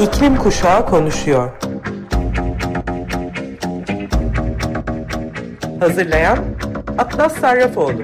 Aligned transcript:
İklim 0.00 0.36
Kuşağı 0.36 0.86
konuşuyor. 0.86 1.52
Hazırlayan 5.80 6.44
Atlas 6.98 7.40
Sarrafoğlu. 7.40 8.02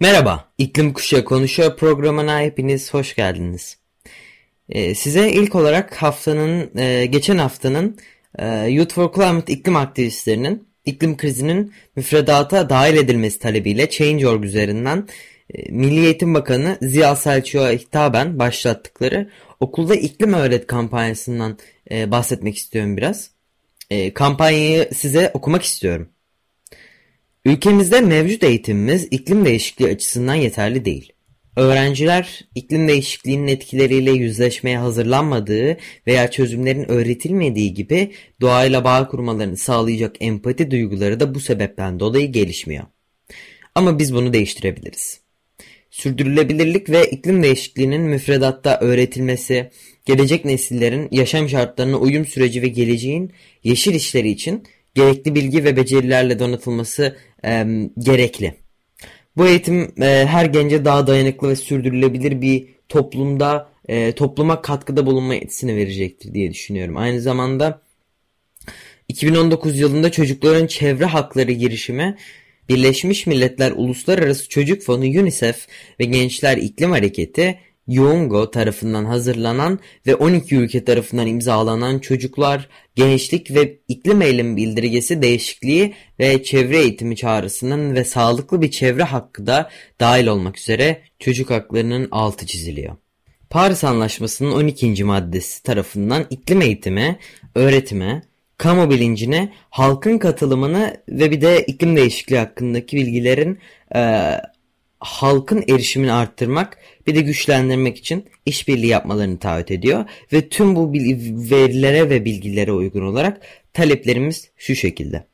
Merhaba, 0.00 0.52
İklim 0.58 0.92
Kuşağı 0.92 1.24
Konuşuyor 1.24 1.76
programına 1.76 2.40
hepiniz 2.40 2.94
hoş 2.94 3.14
geldiniz. 3.14 3.78
Ee, 4.68 4.94
size 4.94 5.30
ilk 5.30 5.54
olarak 5.54 6.02
haftanın, 6.02 6.78
e, 6.78 7.06
geçen 7.06 7.38
haftanın 7.38 7.98
e, 8.38 8.46
Youth 8.46 8.94
for 8.94 9.12
Climate 9.12 9.52
iklim 9.52 9.76
aktivistlerinin 9.76 10.69
iklim 10.86 11.16
krizinin 11.16 11.72
müfredata 11.96 12.70
dahil 12.70 12.96
edilmesi 12.96 13.38
talebiyle 13.38 13.90
Change.org 13.90 14.44
üzerinden 14.44 15.08
e, 15.54 15.72
Milli 15.72 16.04
Eğitim 16.04 16.34
Bakanı 16.34 16.78
Ziya 16.82 17.16
Selçuk'a 17.16 17.70
hitaben 17.70 18.38
başlattıkları 18.38 19.30
okulda 19.60 19.94
iklim 19.94 20.32
öğret 20.32 20.66
kampanyasından 20.66 21.58
e, 21.90 22.10
bahsetmek 22.10 22.56
istiyorum 22.56 22.96
biraz. 22.96 23.30
E, 23.90 24.14
kampanyayı 24.14 24.88
size 24.94 25.30
okumak 25.34 25.62
istiyorum. 25.62 26.08
Ülkemizde 27.44 28.00
mevcut 28.00 28.44
eğitimimiz 28.44 29.08
iklim 29.10 29.44
değişikliği 29.44 29.88
açısından 29.88 30.34
yeterli 30.34 30.84
değil. 30.84 31.12
Öğrenciler 31.56 32.48
iklim 32.54 32.88
değişikliğinin 32.88 33.46
etkileriyle 33.46 34.10
yüzleşmeye 34.10 34.78
hazırlanmadığı 34.78 35.76
veya 36.06 36.30
çözümlerin 36.30 36.90
öğretilmediği 36.90 37.74
gibi 37.74 38.12
doğayla 38.40 38.84
bağ 38.84 39.08
kurmalarını 39.08 39.56
sağlayacak 39.56 40.16
empati 40.20 40.70
duyguları 40.70 41.20
da 41.20 41.34
bu 41.34 41.40
sebepten 41.40 42.00
dolayı 42.00 42.32
gelişmiyor. 42.32 42.84
Ama 43.74 43.98
biz 43.98 44.14
bunu 44.14 44.32
değiştirebiliriz. 44.32 45.20
Sürdürülebilirlik 45.90 46.90
ve 46.90 47.10
iklim 47.10 47.42
değişikliğinin 47.42 48.02
müfredatta 48.02 48.78
öğretilmesi, 48.80 49.70
gelecek 50.06 50.44
nesillerin 50.44 51.08
yaşam 51.10 51.48
şartlarına 51.48 51.96
uyum 51.96 52.26
süreci 52.26 52.62
ve 52.62 52.68
geleceğin 52.68 53.32
yeşil 53.64 53.94
işleri 53.94 54.30
için 54.30 54.64
gerekli 54.94 55.34
bilgi 55.34 55.64
ve 55.64 55.76
becerilerle 55.76 56.38
donatılması 56.38 57.16
e, 57.44 57.66
gerekli. 57.98 58.59
Bu 59.40 59.46
eğitim 59.46 60.02
e, 60.02 60.26
her 60.26 60.44
gence 60.44 60.84
daha 60.84 61.06
dayanıklı 61.06 61.48
ve 61.48 61.56
sürdürülebilir 61.56 62.40
bir 62.40 62.66
toplumda 62.88 63.68
e, 63.88 64.12
topluma 64.12 64.62
katkıda 64.62 65.06
bulunma 65.06 65.34
etkisini 65.34 65.76
verecektir 65.76 66.34
diye 66.34 66.50
düşünüyorum. 66.50 66.96
Aynı 66.96 67.20
zamanda 67.20 67.82
2019 69.08 69.78
yılında 69.78 70.12
çocukların 70.12 70.66
çevre 70.66 71.04
hakları 71.04 71.52
girişimi 71.52 72.16
Birleşmiş 72.68 73.26
Milletler 73.26 73.72
Uluslararası 73.76 74.48
Çocuk 74.48 74.82
Fonu 74.82 75.04
UNICEF 75.04 75.66
ve 76.00 76.04
Gençler 76.04 76.56
İklim 76.56 76.90
Hareketi 76.90 77.58
Yoongo 77.86 78.50
tarafından 78.50 79.04
hazırlanan 79.04 79.78
ve 80.06 80.14
12 80.14 80.56
ülke 80.56 80.84
tarafından 80.84 81.26
imzalanan 81.26 81.98
Çocuklar, 81.98 82.68
Gençlik 82.94 83.54
ve 83.54 83.78
İklim 83.88 84.22
Eylemi 84.22 84.56
Bildirgesi 84.56 85.22
Değişikliği 85.22 85.94
ve 86.20 86.42
Çevre 86.42 86.78
Eğitimi 86.78 87.16
Çağrısının 87.16 87.94
ve 87.94 88.04
sağlıklı 88.04 88.62
bir 88.62 88.70
çevre 88.70 89.02
hakkı 89.02 89.46
da 89.46 89.70
dahil 90.00 90.26
olmak 90.26 90.58
üzere 90.58 91.02
çocuk 91.18 91.50
haklarının 91.50 92.08
altı 92.10 92.46
çiziliyor. 92.46 92.96
Paris 93.50 93.84
Anlaşması'nın 93.84 94.52
12. 94.52 95.04
maddesi 95.04 95.62
tarafından 95.62 96.26
iklim 96.30 96.62
eğitimi, 96.62 97.18
öğretime, 97.54 98.22
kamu 98.58 98.90
bilincine, 98.90 99.52
halkın 99.70 100.18
katılımını 100.18 100.96
ve 101.08 101.30
bir 101.30 101.40
de 101.40 101.64
iklim 101.64 101.96
değişikliği 101.96 102.38
hakkındaki 102.38 102.96
bilgilerin 102.96 103.58
e, 103.94 104.00
halkın 105.00 105.64
erişimini 105.68 106.12
arttırmak 106.12 106.78
bir 107.06 107.14
de 107.14 107.20
güçlendirmek 107.20 107.98
için 107.98 108.24
işbirliği 108.46 108.86
yapmalarını 108.86 109.38
taahhüt 109.38 109.70
ediyor 109.70 110.04
ve 110.32 110.48
tüm 110.48 110.76
bu 110.76 110.92
verilere 111.50 112.10
ve 112.10 112.24
bilgilere 112.24 112.72
uygun 112.72 113.06
olarak 113.06 113.40
taleplerimiz 113.72 114.50
şu 114.56 114.74
şekilde. 114.74 115.24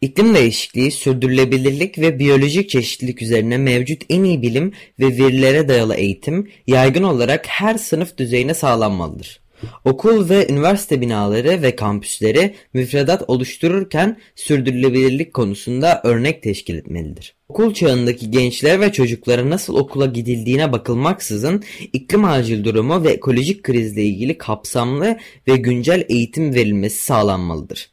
İklim 0.00 0.34
değişikliği, 0.34 0.90
sürdürülebilirlik 0.90 1.98
ve 1.98 2.18
biyolojik 2.18 2.70
çeşitlilik 2.70 3.22
üzerine 3.22 3.58
mevcut 3.58 4.02
en 4.08 4.24
iyi 4.24 4.42
bilim 4.42 4.72
ve 5.00 5.06
verilere 5.06 5.68
dayalı 5.68 5.94
eğitim 5.94 6.50
yaygın 6.66 7.02
olarak 7.02 7.46
her 7.46 7.74
sınıf 7.74 8.16
düzeyine 8.16 8.54
sağlanmalıdır. 8.54 9.43
Okul 9.84 10.28
ve 10.28 10.46
üniversite 10.48 11.00
binaları 11.00 11.62
ve 11.62 11.76
kampüsleri 11.76 12.54
müfredat 12.74 13.22
oluştururken 13.28 14.16
sürdürülebilirlik 14.34 15.34
konusunda 15.34 16.00
örnek 16.04 16.42
teşkil 16.42 16.74
etmelidir. 16.74 17.34
Okul 17.48 17.74
çağındaki 17.74 18.30
gençlere 18.30 18.80
ve 18.80 18.92
çocuklara 18.92 19.50
nasıl 19.50 19.74
okula 19.74 20.06
gidildiğine 20.06 20.72
bakılmaksızın 20.72 21.62
iklim 21.92 22.24
acil 22.24 22.64
durumu 22.64 23.04
ve 23.04 23.10
ekolojik 23.10 23.62
krizle 23.62 24.02
ilgili 24.02 24.38
kapsamlı 24.38 25.16
ve 25.48 25.56
güncel 25.56 26.04
eğitim 26.08 26.54
verilmesi 26.54 27.04
sağlanmalıdır. 27.04 27.90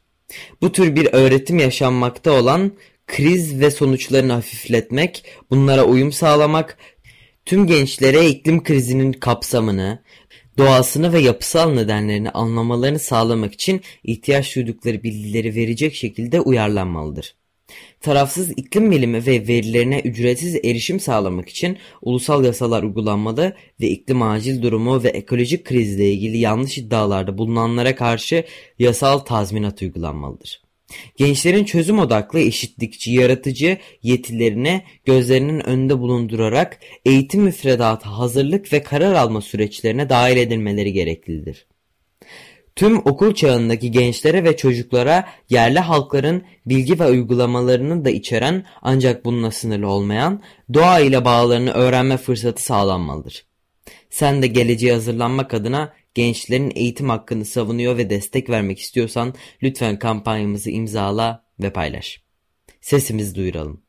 Bu 0.61 0.71
tür 0.71 0.95
bir 0.95 1.09
öğretim 1.11 1.59
yaşanmakta 1.59 2.31
olan 2.31 2.71
kriz 3.07 3.59
ve 3.59 3.71
sonuçlarını 3.71 4.33
hafifletmek, 4.33 5.25
bunlara 5.49 5.83
uyum 5.83 6.11
sağlamak, 6.11 6.77
tüm 7.45 7.67
gençlere 7.67 8.29
iklim 8.29 8.63
krizinin 8.63 9.13
kapsamını, 9.13 10.03
doğasını 10.61 11.13
ve 11.13 11.19
yapısal 11.19 11.73
nedenlerini 11.73 12.29
anlamalarını 12.29 12.99
sağlamak 12.99 13.53
için 13.53 13.81
ihtiyaç 14.03 14.55
duydukları 14.55 15.03
bilgileri 15.03 15.55
verecek 15.55 15.95
şekilde 15.95 16.41
uyarlanmalıdır. 16.41 17.35
Tarafsız 18.01 18.51
iklim 18.51 18.91
bilimi 18.91 19.25
ve 19.25 19.47
verilerine 19.47 19.99
ücretsiz 19.99 20.55
erişim 20.55 20.99
sağlamak 20.99 21.49
için 21.49 21.77
ulusal 22.01 22.45
yasalar 22.45 22.83
uygulanmalı 22.83 23.55
ve 23.81 23.87
iklim 23.87 24.21
acil 24.21 24.61
durumu 24.61 25.03
ve 25.03 25.09
ekolojik 25.09 25.65
krizle 25.65 26.11
ilgili 26.11 26.37
yanlış 26.37 26.77
iddialarda 26.77 27.37
bulunanlara 27.37 27.95
karşı 27.95 28.43
yasal 28.79 29.19
tazminat 29.19 29.81
uygulanmalıdır. 29.81 30.61
Gençlerin 31.17 31.65
çözüm 31.65 31.99
odaklı, 31.99 32.39
eşitlikçi, 32.39 33.11
yaratıcı 33.11 33.77
yetilerini 34.03 34.83
gözlerinin 35.05 35.59
önünde 35.59 35.99
bulundurarak 35.99 36.79
eğitim 37.05 37.41
müfredatı 37.41 38.09
hazırlık 38.09 38.73
ve 38.73 38.83
karar 38.83 39.13
alma 39.13 39.41
süreçlerine 39.41 40.09
dahil 40.09 40.37
edilmeleri 40.37 40.93
gereklidir. 40.93 41.65
Tüm 42.75 42.97
okul 42.97 43.33
çağındaki 43.33 43.91
gençlere 43.91 44.43
ve 44.43 44.57
çocuklara 44.57 45.27
yerli 45.49 45.79
halkların 45.79 46.43
bilgi 46.65 46.99
ve 46.99 47.05
uygulamalarını 47.05 48.05
da 48.05 48.09
içeren 48.09 48.65
ancak 48.81 49.25
bununla 49.25 49.51
sınırlı 49.51 49.87
olmayan 49.87 50.41
doğa 50.73 50.99
ile 50.99 51.25
bağlarını 51.25 51.71
öğrenme 51.71 52.17
fırsatı 52.17 52.63
sağlanmalıdır. 52.63 53.45
Sen 54.09 54.41
de 54.41 54.47
geleceğe 54.47 54.93
hazırlanmak 54.93 55.53
adına 55.53 55.93
gençlerin 56.13 56.71
eğitim 56.75 57.09
hakkını 57.09 57.45
savunuyor 57.45 57.97
ve 57.97 58.09
destek 58.09 58.49
vermek 58.49 58.79
istiyorsan 58.79 59.33
lütfen 59.63 59.99
kampanyamızı 59.99 60.69
imzala 60.69 61.45
ve 61.59 61.73
paylaş. 61.73 62.21
Sesimizi 62.81 63.35
duyuralım. 63.35 63.81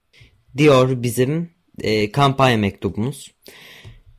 Diyor 0.57 1.03
bizim 1.03 1.51
e, 1.81 2.13
kampanya 2.13 2.57
mektubumuz. 2.57 3.33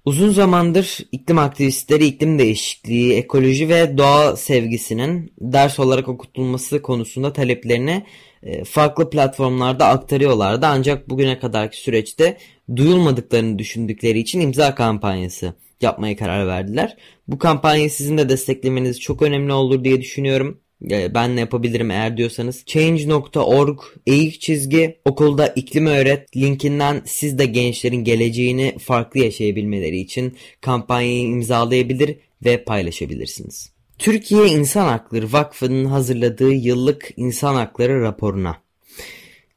Uzun 0.06 0.30
zamandır 0.30 0.98
iklim 1.12 1.38
aktivistleri 1.38 2.06
iklim 2.06 2.40
değişikliği, 2.40 3.14
ekoloji 3.14 3.70
ve 3.70 3.98
doğa 3.98 4.36
sevgisinin 4.36 5.34
ders 5.40 5.80
olarak 5.80 6.08
okutulması 6.08 6.82
konusunda 6.82 7.34
taleplerini 7.34 8.04
e, 8.44 8.64
farklı 8.64 9.10
platformlarda 9.10 9.88
aktarıyorlardı. 9.88 10.66
Ancak 10.66 11.10
bugüne 11.10 11.40
kadarki 11.40 11.78
süreçte 11.78 12.38
duyulmadıklarını 12.76 13.60
düşündükleri 13.60 14.20
için 14.20 14.40
imza 14.40 14.76
kampanyası 14.76 15.54
yapmaya 15.84 16.18
karar 16.18 16.48
verdiler. 16.48 16.98
Bu 17.28 17.38
kampanyayı 17.40 17.90
sizin 17.90 18.18
de 18.18 18.30
desteklemeniz 18.30 19.02
çok 19.02 19.22
önemli 19.22 19.54
olur 19.54 19.84
diye 19.84 20.02
düşünüyorum. 20.02 20.60
Ben 20.90 21.36
ne 21.36 21.40
yapabilirim 21.40 21.92
eğer 21.92 22.18
diyorsanız 22.18 22.64
change.org 22.66 23.80
eğik 24.08 24.42
çizgi 24.42 24.98
okulda 25.06 25.48
iklim 25.48 25.86
öğret 25.86 26.38
linkinden 26.38 27.02
siz 27.06 27.40
de 27.40 27.46
gençlerin 27.46 28.04
geleceğini 28.04 28.76
farklı 28.80 29.20
yaşayabilmeleri 29.20 30.00
için 30.00 30.38
kampanyayı 30.62 31.22
imzalayabilir 31.22 32.18
ve 32.46 32.64
paylaşabilirsiniz. 32.64 33.74
Türkiye 33.98 34.48
İnsan 34.48 34.88
Hakları 34.88 35.34
Vakfı'nın 35.34 35.86
hazırladığı 35.86 36.54
yıllık 36.54 37.10
insan 37.18 37.56
hakları 37.56 38.02
raporuna 38.02 38.63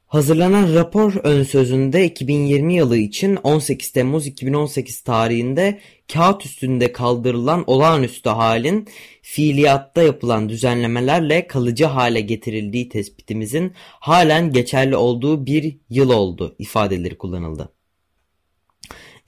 Hazırlanan 0.07 0.75
rapor 0.75 1.13
ön 1.23 1.43
sözünde 1.43 2.05
2020 2.05 2.73
yılı 2.73 2.97
için 2.97 3.35
18 3.35 3.91
Temmuz 3.91 4.27
2018 4.27 5.01
tarihinde 5.01 5.79
kağıt 6.13 6.45
üstünde 6.45 6.91
kaldırılan 6.91 7.63
olağanüstü 7.67 8.29
halin 8.29 8.87
fiiliyatta 9.21 10.01
yapılan 10.01 10.49
düzenlemelerle 10.49 11.47
kalıcı 11.47 11.85
hale 11.85 12.21
getirildiği 12.21 12.89
tespitimizin 12.89 13.73
halen 13.79 14.51
geçerli 14.51 14.95
olduğu 14.95 15.45
bir 15.45 15.77
yıl 15.89 16.09
oldu 16.09 16.55
ifadeleri 16.59 17.17
kullanıldı. 17.17 17.77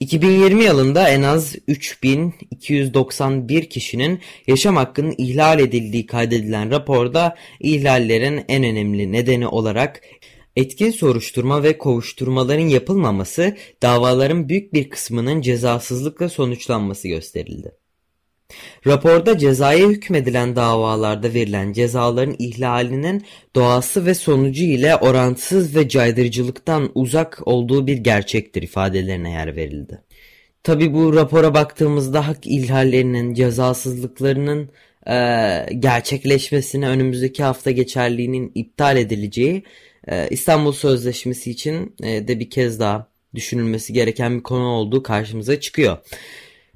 2020 0.00 0.64
yılında 0.64 1.08
en 1.08 1.22
az 1.22 1.56
3291 1.66 3.70
kişinin 3.70 4.20
yaşam 4.46 4.76
hakkının 4.76 5.14
ihlal 5.18 5.60
edildiği 5.60 6.06
kaydedilen 6.06 6.70
raporda 6.70 7.36
ihlallerin 7.60 8.44
en 8.48 8.64
önemli 8.64 9.12
nedeni 9.12 9.46
olarak 9.46 10.02
Etkin 10.56 10.90
soruşturma 10.90 11.62
ve 11.62 11.78
kovuşturmaların 11.78 12.68
yapılmaması 12.68 13.56
davaların 13.82 14.48
büyük 14.48 14.74
bir 14.74 14.90
kısmının 14.90 15.40
cezasızlıkla 15.40 16.28
sonuçlanması 16.28 17.08
gösterildi. 17.08 17.72
Raporda 18.86 19.38
cezaya 19.38 19.88
hükmedilen 19.88 20.56
davalarda 20.56 21.34
verilen 21.34 21.72
cezaların 21.72 22.36
ihlalinin 22.38 23.24
doğası 23.56 24.06
ve 24.06 24.14
sonucu 24.14 24.64
ile 24.64 24.96
orantısız 24.96 25.76
ve 25.76 25.88
caydırıcılıktan 25.88 26.90
uzak 26.94 27.40
olduğu 27.46 27.86
bir 27.86 27.96
gerçektir 27.96 28.62
ifadelerine 28.62 29.30
yer 29.30 29.56
verildi. 29.56 30.02
Tabi 30.62 30.94
bu 30.94 31.14
rapora 31.14 31.54
baktığımızda 31.54 32.28
hak 32.28 32.46
ihlallerinin, 32.46 33.34
cezasızlıklarının 33.34 34.70
e, 35.06 35.14
gerçekleşmesine 35.78 36.88
önümüzdeki 36.88 37.42
hafta 37.42 37.70
geçerliğinin 37.70 38.52
iptal 38.54 38.96
edileceği 38.96 39.62
e, 40.08 40.28
İstanbul 40.28 40.72
Sözleşmesi 40.72 41.50
için 41.50 41.96
e, 42.02 42.28
de 42.28 42.40
bir 42.40 42.50
kez 42.50 42.80
daha 42.80 43.10
düşünülmesi 43.34 43.92
gereken 43.92 44.38
bir 44.38 44.42
konu 44.42 44.66
olduğu 44.66 45.02
karşımıza 45.02 45.60
çıkıyor. 45.60 45.98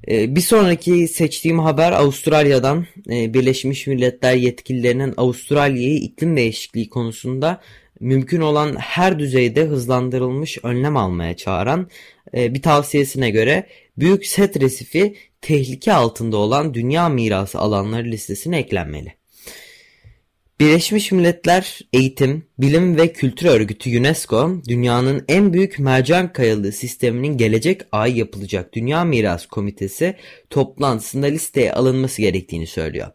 E, 0.07 0.35
bir 0.35 0.41
sonraki 0.41 1.07
seçtiğim 1.07 1.59
haber 1.59 1.91
Avustralya'dan 1.91 2.85
e, 3.09 3.33
Birleşmiş 3.33 3.87
Milletler 3.87 4.35
yetkililerinin 4.35 5.13
Avustralya'yı 5.17 5.97
iklim 5.97 6.37
değişikliği 6.37 6.89
konusunda 6.89 7.61
mümkün 7.99 8.41
olan 8.41 8.75
her 8.75 9.19
düzeyde 9.19 9.65
hızlandırılmış 9.65 10.57
önlem 10.63 10.97
almaya 10.97 11.37
çağıran 11.37 11.89
e, 12.33 12.53
bir 12.53 12.61
tavsiyesine 12.61 13.29
göre 13.29 13.67
Büyük 13.97 14.25
Set 14.25 14.61
Resifi 14.61 15.15
tehlike 15.41 15.93
altında 15.93 16.37
olan 16.37 16.73
dünya 16.73 17.09
mirası 17.09 17.59
alanları 17.59 18.05
listesine 18.05 18.57
eklenmeli. 18.57 19.13
Birleşmiş 20.59 21.11
Milletler 21.11 21.79
Eğitim, 21.93 22.45
Bilim 22.59 22.97
ve 22.97 23.13
Kültür 23.13 23.45
Örgütü 23.45 23.99
UNESCO, 23.99 24.61
dünyanın 24.67 25.25
en 25.27 25.53
büyük 25.53 25.79
mercan 25.79 26.33
kayalığı 26.33 26.71
sisteminin 26.71 27.37
gelecek 27.37 27.81
ay 27.91 28.17
yapılacak 28.19 28.73
Dünya 28.73 29.03
Miras 29.03 29.45
Komitesi 29.45 30.15
toplantısında 30.49 31.25
listeye 31.25 31.73
alınması 31.73 32.21
gerektiğini 32.21 32.67
söylüyor. 32.67 33.07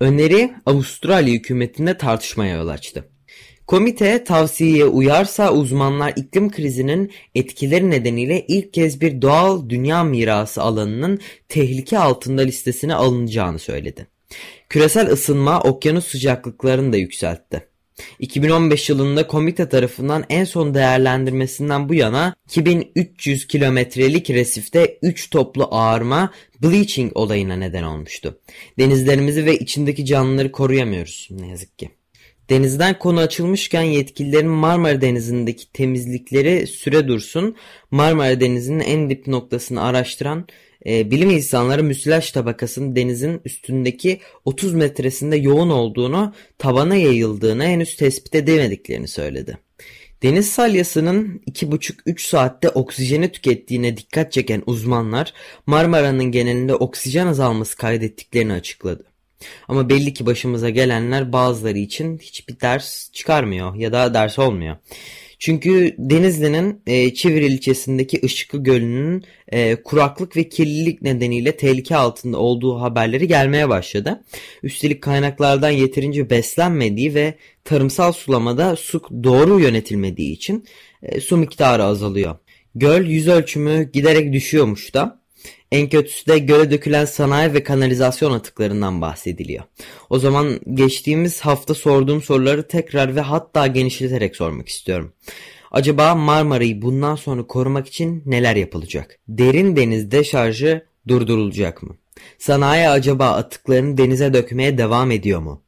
Öneri 0.00 0.52
Avustralya 0.66 1.34
hükümetinde 1.34 1.98
tartışmaya 1.98 2.56
yol 2.56 2.68
açtı. 2.68 3.08
Komite 3.70 4.24
tavsiyeye 4.24 4.84
uyarsa 4.84 5.52
uzmanlar 5.52 6.12
iklim 6.16 6.50
krizinin 6.50 7.12
etkileri 7.34 7.90
nedeniyle 7.90 8.44
ilk 8.48 8.72
kez 8.72 9.00
bir 9.00 9.22
doğal 9.22 9.68
dünya 9.68 10.04
mirası 10.04 10.62
alanının 10.62 11.20
tehlike 11.48 11.98
altında 11.98 12.42
listesine 12.42 12.94
alınacağını 12.94 13.58
söyledi. 13.58 14.06
Küresel 14.68 15.10
ısınma 15.10 15.60
okyanus 15.60 16.06
sıcaklıklarını 16.06 16.92
da 16.92 16.96
yükseltti. 16.96 17.68
2015 18.18 18.88
yılında 18.88 19.26
komite 19.26 19.68
tarafından 19.68 20.24
en 20.28 20.44
son 20.44 20.74
değerlendirmesinden 20.74 21.88
bu 21.88 21.94
yana 21.94 22.34
2300 22.48 23.46
kilometrelik 23.46 24.30
resifte 24.30 24.98
3 25.02 25.30
toplu 25.30 25.68
ağarma 25.70 26.32
bleaching 26.62 27.16
olayına 27.16 27.56
neden 27.56 27.82
olmuştu. 27.82 28.40
Denizlerimizi 28.78 29.46
ve 29.46 29.58
içindeki 29.58 30.04
canlıları 30.04 30.52
koruyamıyoruz 30.52 31.28
ne 31.30 31.48
yazık 31.48 31.78
ki. 31.78 31.99
Denizden 32.50 32.98
konu 32.98 33.20
açılmışken 33.20 33.82
yetkililerin 33.82 34.48
Marmara 34.50 35.00
Denizi'ndeki 35.00 35.72
temizlikleri 35.72 36.66
süre 36.66 37.08
dursun, 37.08 37.56
Marmara 37.90 38.40
Denizi'nin 38.40 38.80
en 38.80 39.10
dip 39.10 39.26
noktasını 39.26 39.82
araştıran 39.82 40.46
e, 40.86 41.10
bilim 41.10 41.30
insanları 41.30 41.82
müsilaj 41.82 42.30
tabakasının 42.30 42.96
denizin 42.96 43.40
üstündeki 43.44 44.20
30 44.44 44.74
metresinde 44.74 45.36
yoğun 45.36 45.70
olduğunu, 45.70 46.34
tabana 46.58 46.96
yayıldığını 46.96 47.64
henüz 47.64 47.96
tespit 47.96 48.34
edemediklerini 48.34 49.08
söyledi. 49.08 49.58
Deniz 50.22 50.50
salyasının 50.50 51.42
2,5-3 51.50 52.28
saatte 52.28 52.68
oksijeni 52.68 53.32
tükettiğine 53.32 53.96
dikkat 53.96 54.32
çeken 54.32 54.62
uzmanlar 54.66 55.34
Marmara'nın 55.66 56.24
genelinde 56.24 56.74
oksijen 56.74 57.26
azalması 57.26 57.76
kaydettiklerini 57.76 58.52
açıkladı. 58.52 59.09
Ama 59.68 59.88
belli 59.88 60.14
ki 60.14 60.26
başımıza 60.26 60.70
gelenler 60.70 61.32
bazıları 61.32 61.78
için 61.78 62.18
hiçbir 62.18 62.60
ders 62.60 63.12
çıkarmıyor 63.12 63.74
ya 63.74 63.92
da 63.92 64.14
ders 64.14 64.38
olmuyor. 64.38 64.76
Çünkü 65.40 65.94
Denizli'nin 65.98 66.82
e, 66.86 67.14
Çivir 67.14 67.42
ilçesindeki 67.42 68.16
Işıklı 68.16 68.62
Gölü'nün 68.62 69.24
e, 69.48 69.82
kuraklık 69.82 70.36
ve 70.36 70.48
kirlilik 70.48 71.02
nedeniyle 71.02 71.56
tehlike 71.56 71.96
altında 71.96 72.38
olduğu 72.38 72.80
haberleri 72.80 73.28
gelmeye 73.28 73.68
başladı. 73.68 74.24
Üstelik 74.62 75.02
kaynaklardan 75.02 75.70
yeterince 75.70 76.30
beslenmediği 76.30 77.14
ve 77.14 77.34
tarımsal 77.64 78.12
sulamada 78.12 78.76
su 78.76 79.02
doğru 79.24 79.60
yönetilmediği 79.60 80.32
için 80.32 80.64
e, 81.02 81.20
su 81.20 81.36
miktarı 81.36 81.84
azalıyor. 81.84 82.36
Göl 82.74 83.06
yüz 83.06 83.28
ölçümü 83.28 83.90
giderek 83.92 84.32
düşüyormuş 84.32 84.94
da. 84.94 85.19
En 85.72 85.88
kötüsü 85.88 86.26
de 86.26 86.38
göle 86.38 86.70
dökülen 86.70 87.04
sanayi 87.04 87.54
ve 87.54 87.62
kanalizasyon 87.62 88.32
atıklarından 88.32 89.00
bahsediliyor. 89.00 89.64
O 90.10 90.18
zaman 90.18 90.60
geçtiğimiz 90.74 91.40
hafta 91.40 91.74
sorduğum 91.74 92.22
soruları 92.22 92.68
tekrar 92.68 93.16
ve 93.16 93.20
hatta 93.20 93.66
genişleterek 93.66 94.36
sormak 94.36 94.68
istiyorum. 94.68 95.12
Acaba 95.70 96.14
Marmara'yı 96.14 96.82
bundan 96.82 97.16
sonra 97.16 97.46
korumak 97.46 97.86
için 97.86 98.22
neler 98.26 98.56
yapılacak? 98.56 99.18
Derin 99.28 99.76
denizde 99.76 100.24
şarjı 100.24 100.86
durdurulacak 101.08 101.82
mı? 101.82 101.96
Sanayi 102.38 102.88
acaba 102.88 103.30
atıklarını 103.30 103.98
denize 103.98 104.34
dökmeye 104.34 104.78
devam 104.78 105.10
ediyor 105.10 105.40
mu? 105.40 105.62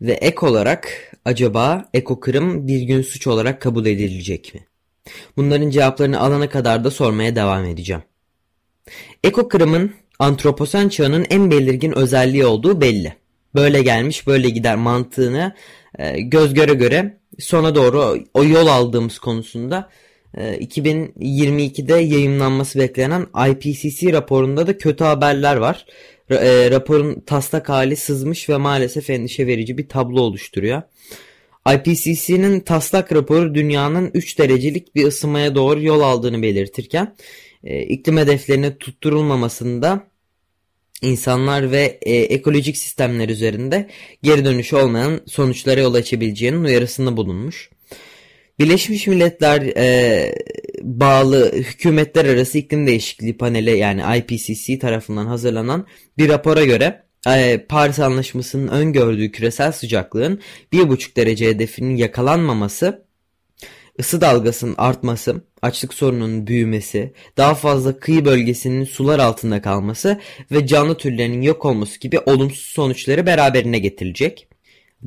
Ve 0.00 0.12
ek 0.12 0.46
olarak 0.46 1.12
acaba 1.24 1.88
ekokırım 1.94 2.68
bir 2.68 2.82
gün 2.82 3.02
suç 3.02 3.26
olarak 3.26 3.62
kabul 3.62 3.86
edilecek 3.86 4.54
mi? 4.54 4.66
Bunların 5.36 5.70
cevaplarını 5.70 6.20
alana 6.20 6.48
kadar 6.48 6.84
da 6.84 6.90
sormaya 6.90 7.36
devam 7.36 7.64
edeceğim. 7.64 8.02
Ekokırımın 9.24 9.94
antroposen 10.18 10.88
çağının 10.88 11.26
en 11.30 11.50
belirgin 11.50 11.98
özelliği 11.98 12.46
olduğu 12.46 12.80
belli. 12.80 13.12
Böyle 13.54 13.82
gelmiş 13.82 14.26
böyle 14.26 14.50
gider 14.50 14.76
mantığını 14.76 15.54
e, 15.98 16.20
göz 16.20 16.54
göre 16.54 16.74
göre 16.74 17.16
sona 17.38 17.74
doğru 17.74 18.24
o 18.34 18.44
yol 18.44 18.66
aldığımız 18.66 19.18
konusunda 19.18 19.90
2022'de 20.36 21.94
e, 21.94 22.00
yayınlanması 22.00 22.78
beklenen 22.78 23.26
IPCC 23.50 24.12
raporunda 24.12 24.66
da 24.66 24.78
kötü 24.78 25.04
haberler 25.04 25.56
var. 25.56 25.86
E, 26.30 26.70
raporun 26.70 27.20
taslak 27.20 27.68
hali 27.68 27.96
sızmış 27.96 28.48
ve 28.48 28.56
maalesef 28.56 29.10
endişe 29.10 29.46
verici 29.46 29.78
bir 29.78 29.88
tablo 29.88 30.20
oluşturuyor. 30.20 30.82
IPCC'nin 31.74 32.60
taslak 32.60 33.12
raporu 33.12 33.54
dünyanın 33.54 34.10
3 34.14 34.38
derecelik 34.38 34.94
bir 34.94 35.06
ısınmaya 35.06 35.54
doğru 35.54 35.82
yol 35.82 36.00
aldığını 36.00 36.42
belirtirken 36.42 37.14
e, 37.66 37.82
iklim 37.82 38.16
hedeflerine 38.16 38.78
tutturulmamasında 38.78 40.06
insanlar 41.02 41.70
ve 41.70 41.98
e, 42.02 42.14
ekolojik 42.16 42.76
sistemler 42.76 43.28
üzerinde 43.28 43.88
geri 44.22 44.44
dönüş 44.44 44.72
olmayan 44.72 45.20
sonuçlara 45.26 45.80
yol 45.80 45.94
açabileceğinin 45.94 46.64
uyarısında 46.64 47.16
bulunmuş. 47.16 47.70
Birleşmiş 48.58 49.06
Milletler 49.06 49.62
e, 49.76 50.34
bağlı 50.82 51.52
hükümetler 51.52 52.24
arası 52.24 52.58
iklim 52.58 52.86
değişikliği 52.86 53.36
paneli 53.36 53.78
yani 53.78 54.02
IPCC 54.18 54.78
tarafından 54.78 55.26
hazırlanan 55.26 55.86
bir 56.18 56.28
rapora 56.28 56.64
göre 56.64 57.02
e, 57.28 57.66
Paris 57.68 57.98
Anlaşması'nın 57.98 58.68
öngördüğü 58.68 59.30
küresel 59.32 59.72
sıcaklığın 59.72 60.40
1,5 60.72 61.16
derece 61.16 61.48
hedefinin 61.48 61.96
yakalanmaması 61.96 63.05
ısı 64.00 64.20
dalgasının 64.20 64.74
artması, 64.78 65.44
açlık 65.62 65.94
sorununun 65.94 66.46
büyümesi, 66.46 67.12
daha 67.36 67.54
fazla 67.54 67.98
kıyı 67.98 68.24
bölgesinin 68.24 68.84
sular 68.84 69.18
altında 69.18 69.62
kalması 69.62 70.20
ve 70.50 70.66
canlı 70.66 70.96
türlerinin 70.96 71.42
yok 71.42 71.64
olması 71.64 72.00
gibi 72.00 72.18
olumsuz 72.18 72.64
sonuçları 72.64 73.26
beraberine 73.26 73.78
getirecek. 73.78 74.48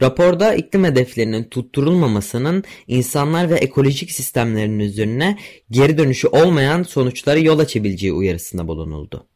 Raporda 0.02 0.54
iklim 0.54 0.84
hedeflerinin 0.84 1.44
tutturulmamasının 1.44 2.64
insanlar 2.88 3.50
ve 3.50 3.56
ekolojik 3.56 4.12
sistemlerin 4.12 4.80
üzerine 4.80 5.38
geri 5.72 5.98
dönüşü 5.98 6.28
olmayan 6.28 6.84
sonuçlara 6.84 7.40
yol 7.40 7.60
açabileceği 7.60 8.14
uyarısında 8.14 8.68
bulunuldu. 8.68 9.29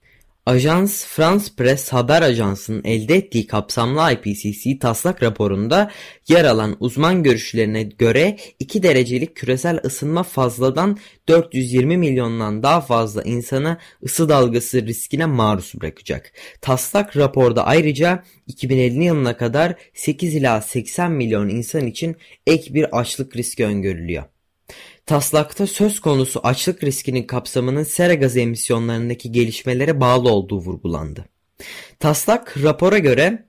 Ajans 0.45 1.05
France 1.05 1.45
Press 1.57 1.89
haber 1.89 2.21
ajansının 2.21 2.81
elde 2.83 3.15
ettiği 3.15 3.47
kapsamlı 3.47 4.11
IPCC 4.11 4.79
taslak 4.79 5.23
raporunda 5.23 5.91
yer 6.27 6.45
alan 6.45 6.77
uzman 6.79 7.23
görüşlerine 7.23 7.83
göre 7.83 8.37
2 8.59 8.83
derecelik 8.83 9.35
küresel 9.35 9.79
ısınma 9.85 10.23
fazladan 10.23 10.97
420 11.27 11.97
milyondan 11.97 12.63
daha 12.63 12.81
fazla 12.81 13.23
insanı 13.23 13.77
ısı 14.03 14.29
dalgası 14.29 14.85
riskine 14.85 15.25
maruz 15.25 15.73
bırakacak. 15.81 16.31
Taslak 16.61 17.17
raporda 17.17 17.65
ayrıca 17.65 18.23
2050 18.47 19.03
yılına 19.03 19.37
kadar 19.37 19.75
8 19.93 20.35
ila 20.35 20.61
80 20.61 21.11
milyon 21.11 21.49
insan 21.49 21.87
için 21.87 22.15
ek 22.47 22.73
bir 22.73 22.99
açlık 22.99 23.35
riski 23.35 23.65
öngörülüyor. 23.65 24.23
Taslakta 25.05 25.67
söz 25.67 25.99
konusu 25.99 26.39
açlık 26.43 26.83
riskinin 26.83 27.23
kapsamının 27.23 27.83
sera 27.83 28.13
gazı 28.13 28.39
emisyonlarındaki 28.39 29.31
gelişmelere 29.31 29.99
bağlı 29.99 30.29
olduğu 30.29 30.59
vurgulandı. 30.59 31.25
Taslak 31.99 32.63
rapora 32.63 32.97
göre 32.97 33.45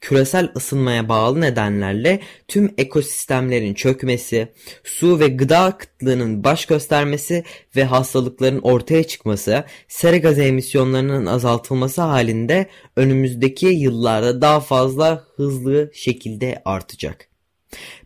küresel 0.00 0.52
ısınmaya 0.56 1.08
bağlı 1.08 1.40
nedenlerle 1.40 2.20
tüm 2.48 2.74
ekosistemlerin 2.78 3.74
çökmesi, 3.74 4.52
su 4.84 5.20
ve 5.20 5.28
gıda 5.28 5.78
kıtlığının 5.78 6.44
baş 6.44 6.66
göstermesi 6.66 7.44
ve 7.76 7.84
hastalıkların 7.84 8.60
ortaya 8.60 9.04
çıkması, 9.04 9.64
sera 9.88 10.16
gazı 10.16 10.42
emisyonlarının 10.42 11.26
azaltılması 11.26 12.02
halinde 12.02 12.66
önümüzdeki 12.96 13.66
yıllarda 13.66 14.40
daha 14.40 14.60
fazla 14.60 15.24
hızlı 15.36 15.90
şekilde 15.94 16.62
artacak. 16.64 17.35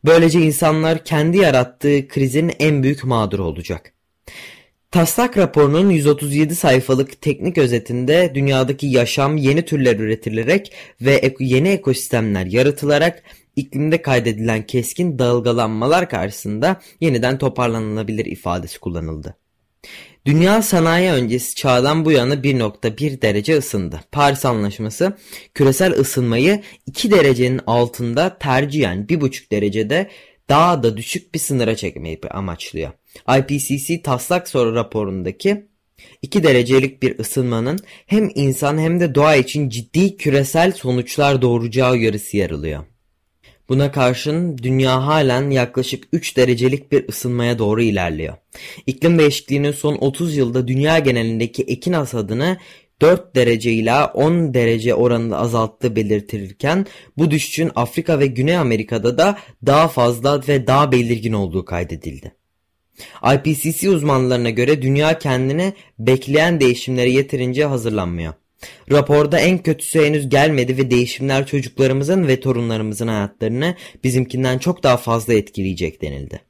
Böylece 0.05 0.41
insanlar 0.41 1.05
kendi 1.05 1.39
yarattığı 1.39 2.09
krizin 2.09 2.53
en 2.59 2.83
büyük 2.83 3.05
mağduru 3.05 3.45
olacak. 3.45 3.93
Taslak 4.91 5.37
raporunun 5.39 5.91
137 5.91 6.57
sayfalık 6.57 7.21
teknik 7.23 7.59
özetinde 7.59 8.33
dünyadaki 8.35 8.87
yaşam 8.87 9.37
yeni 9.37 9.65
türler 9.65 9.97
üretilerek 9.97 10.73
ve 11.00 11.35
yeni 11.41 11.69
ekosistemler 11.69 12.47
yaratılarak 12.47 13.23
iklimde 13.57 14.03
kaydedilen 14.03 14.67
keskin 14.67 15.19
dalgalanmalar 15.19 16.09
karşısında 16.09 16.81
yeniden 17.00 17.39
toparlanılabilir 17.39 18.25
ifadesi 18.25 18.81
kullanıldı. 18.81 19.37
Dünya 20.27 20.63
sanayi 20.63 21.11
öncesi 21.11 21.55
çağdan 21.55 22.05
bu 22.05 22.13
yana 22.13 22.35
1.1 22.35 23.23
derece 23.23 23.57
ısındı. 23.59 24.01
Paris 24.13 24.45
Anlaşması 24.45 25.17
küresel 25.55 25.93
ısınmayı 25.93 26.63
2 26.87 27.11
derecenin 27.11 27.61
altında 27.67 28.39
tercihen 28.39 29.07
1.5 29.07 29.51
derecede 29.51 30.11
daha 30.49 30.83
da 30.83 30.97
düşük 30.97 31.35
bir 31.35 31.39
sınıra 31.39 31.77
çekmeyi 31.77 32.21
amaçlıyor. 32.31 32.91
IPCC 33.39 34.03
taslak 34.03 34.49
soru 34.49 34.75
raporundaki 34.75 35.67
2 36.23 36.43
derecelik 36.43 37.03
bir 37.03 37.19
ısınmanın 37.19 37.79
hem 38.07 38.31
insan 38.35 38.79
hem 38.79 39.01
de 39.01 39.15
doğa 39.15 39.37
için 39.37 39.69
ciddi 39.69 40.17
küresel 40.17 40.73
sonuçlar 40.73 41.43
doğuracağı 41.43 41.93
uyarısı 41.93 42.37
yer 42.37 42.51
alıyor. 42.51 42.85
Buna 43.71 43.93
karşın 43.93 44.59
dünya 44.59 45.07
halen 45.07 45.50
yaklaşık 45.50 46.05
3 46.12 46.37
derecelik 46.37 46.93
bir 46.93 47.09
ısınmaya 47.09 47.59
doğru 47.59 47.83
ilerliyor. 47.83 48.35
İklim 48.87 49.19
değişikliğinin 49.19 49.73
son 49.73 49.95
30 49.95 50.37
yılda 50.37 50.69
dünya 50.69 50.99
genelindeki 50.99 51.62
ekin 51.62 51.93
hasadını 51.93 52.57
4 53.00 53.37
derece 53.37 53.73
ila 53.73 54.07
10 54.07 54.55
derece 54.55 54.95
oranında 54.95 55.39
azalttığı 55.39 55.97
belirtilirken 55.97 56.87
bu 57.17 57.31
düşüşün 57.31 57.71
Afrika 57.75 58.19
ve 58.19 58.27
Güney 58.27 58.57
Amerika'da 58.57 59.19
da 59.19 59.39
daha 59.67 59.89
fazla 59.89 60.43
ve 60.49 60.67
daha 60.67 60.93
belirgin 60.93 61.33
olduğu 61.33 61.65
kaydedildi. 61.65 62.33
IPCC 63.35 63.91
uzmanlarına 63.91 64.50
göre 64.50 64.83
dünya 64.83 65.19
kendini 65.19 65.73
bekleyen 65.99 66.61
değişimlere 66.61 67.11
yeterince 67.11 67.65
hazırlanmıyor. 67.65 68.35
Raporda 68.90 69.38
en 69.38 69.59
kötüsü 69.59 70.05
henüz 70.05 70.29
gelmedi 70.29 70.76
ve 70.76 70.90
değişimler 70.90 71.47
çocuklarımızın 71.47 72.29
ve 72.29 72.40
torunlarımızın 72.40 73.09
hayatlarını 73.09 73.76
bizimkinden 74.05 74.59
çok 74.59 74.83
daha 74.83 74.97
fazla 74.97 75.35
etkileyecek 75.35 76.02
denildi. 76.02 76.40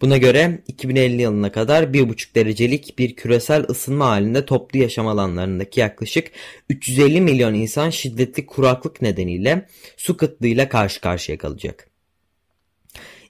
Buna 0.00 0.16
göre 0.16 0.62
2050 0.68 1.22
yılına 1.22 1.52
kadar 1.52 1.82
1,5 1.82 2.34
derecelik 2.34 2.98
bir 2.98 3.16
küresel 3.16 3.64
ısınma 3.70 4.06
halinde 4.06 4.46
toplu 4.46 4.78
yaşam 4.78 5.06
alanlarındaki 5.06 5.80
yaklaşık 5.80 6.30
350 6.68 7.20
milyon 7.20 7.54
insan 7.54 7.90
şiddetli 7.90 8.46
kuraklık 8.46 9.02
nedeniyle 9.02 9.66
su 9.96 10.16
kıtlığıyla 10.16 10.68
karşı 10.68 11.00
karşıya 11.00 11.38
kalacak. 11.38 11.90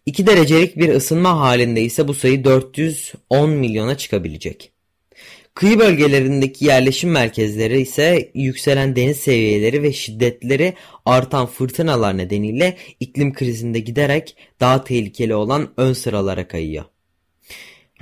2 0.06 0.26
derecelik 0.26 0.76
bir 0.76 0.88
ısınma 0.88 1.40
halinde 1.40 1.82
ise 1.82 2.08
bu 2.08 2.14
sayı 2.14 2.44
410 2.44 3.50
milyona 3.50 3.96
çıkabilecek. 3.96 4.72
Kıyı 5.58 5.78
bölgelerindeki 5.78 6.64
yerleşim 6.64 7.10
merkezleri 7.10 7.80
ise 7.80 8.30
yükselen 8.34 8.96
deniz 8.96 9.16
seviyeleri 9.16 9.82
ve 9.82 9.92
şiddetleri 9.92 10.74
artan 11.04 11.46
fırtınalar 11.46 12.18
nedeniyle 12.18 12.76
iklim 13.00 13.32
krizinde 13.32 13.80
giderek 13.80 14.36
daha 14.60 14.84
tehlikeli 14.84 15.34
olan 15.34 15.68
ön 15.76 15.92
sıralara 15.92 16.48
kayıyor. 16.48 16.84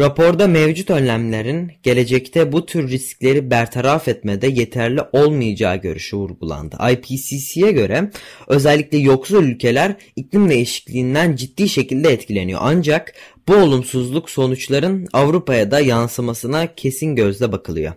Raporda 0.00 0.46
mevcut 0.46 0.90
önlemlerin 0.90 1.72
gelecekte 1.82 2.52
bu 2.52 2.66
tür 2.66 2.90
riskleri 2.90 3.50
bertaraf 3.50 4.08
etmede 4.08 4.46
yeterli 4.46 5.00
olmayacağı 5.12 5.76
görüşü 5.76 6.16
vurgulandı. 6.16 6.76
IPCC'ye 6.92 7.72
göre 7.72 8.10
özellikle 8.48 8.98
yoksul 8.98 9.44
ülkeler 9.44 9.94
iklim 10.16 10.48
değişikliğinden 10.48 11.36
ciddi 11.36 11.68
şekilde 11.68 12.12
etkileniyor. 12.12 12.60
Ancak 12.62 13.14
bu 13.48 13.54
olumsuzluk 13.54 14.30
sonuçların 14.30 15.06
Avrupa'ya 15.12 15.70
da 15.70 15.80
yansımasına 15.80 16.74
kesin 16.74 17.16
gözle 17.16 17.52
bakılıyor. 17.52 17.92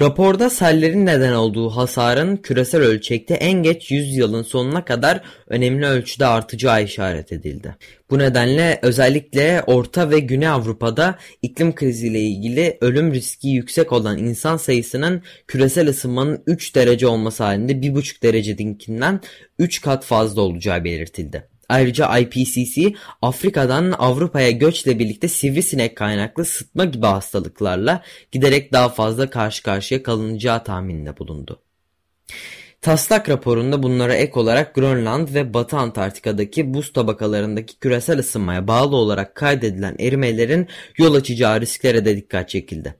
Raporda 0.00 0.50
sellerin 0.50 1.06
neden 1.06 1.32
olduğu 1.32 1.70
hasarın 1.70 2.36
küresel 2.36 2.82
ölçekte 2.82 3.34
en 3.34 3.62
geç 3.62 3.90
100 3.90 4.16
yılın 4.16 4.42
sonuna 4.42 4.84
kadar 4.84 5.20
önemli 5.46 5.86
ölçüde 5.86 6.26
artacağı 6.26 6.84
işaret 6.84 7.32
edildi. 7.32 7.76
Bu 8.10 8.18
nedenle 8.18 8.78
özellikle 8.82 9.62
Orta 9.66 10.10
ve 10.10 10.18
Güney 10.18 10.48
Avrupa'da 10.48 11.18
iklim 11.42 11.74
kriziyle 11.74 12.20
ilgili 12.20 12.78
ölüm 12.80 13.12
riski 13.14 13.48
yüksek 13.48 13.92
olan 13.92 14.18
insan 14.18 14.56
sayısının 14.56 15.22
küresel 15.46 15.88
ısınmanın 15.88 16.42
3 16.46 16.74
derece 16.74 17.06
olması 17.06 17.44
halinde 17.44 17.72
1,5 17.72 18.22
derecedekinden 18.22 19.20
3 19.58 19.80
kat 19.80 20.04
fazla 20.04 20.42
olacağı 20.42 20.84
belirtildi. 20.84 21.48
Ayrıca 21.70 22.18
IPCC 22.18 22.94
Afrika'dan 23.22 23.94
Avrupa'ya 23.98 24.50
göçle 24.50 24.98
birlikte 24.98 25.28
sivrisinek 25.28 25.96
kaynaklı 25.96 26.44
sıtma 26.44 26.84
gibi 26.84 27.06
hastalıklarla 27.06 28.02
giderek 28.32 28.72
daha 28.72 28.88
fazla 28.88 29.30
karşı 29.30 29.62
karşıya 29.62 30.02
kalınacağı 30.02 30.64
tahmininde 30.64 31.18
bulundu. 31.18 31.62
Taslak 32.80 33.28
raporunda 33.28 33.82
bunlara 33.82 34.14
ek 34.14 34.40
olarak 34.40 34.74
Grönland 34.74 35.34
ve 35.34 35.54
Batı 35.54 35.76
Antarktika'daki 35.76 36.74
buz 36.74 36.92
tabakalarındaki 36.92 37.78
küresel 37.78 38.18
ısınmaya 38.18 38.68
bağlı 38.68 38.96
olarak 38.96 39.34
kaydedilen 39.34 39.96
erimelerin 39.98 40.68
yol 40.98 41.14
açacağı 41.14 41.60
risklere 41.60 42.04
de 42.04 42.16
dikkat 42.16 42.48
çekildi. 42.48 42.99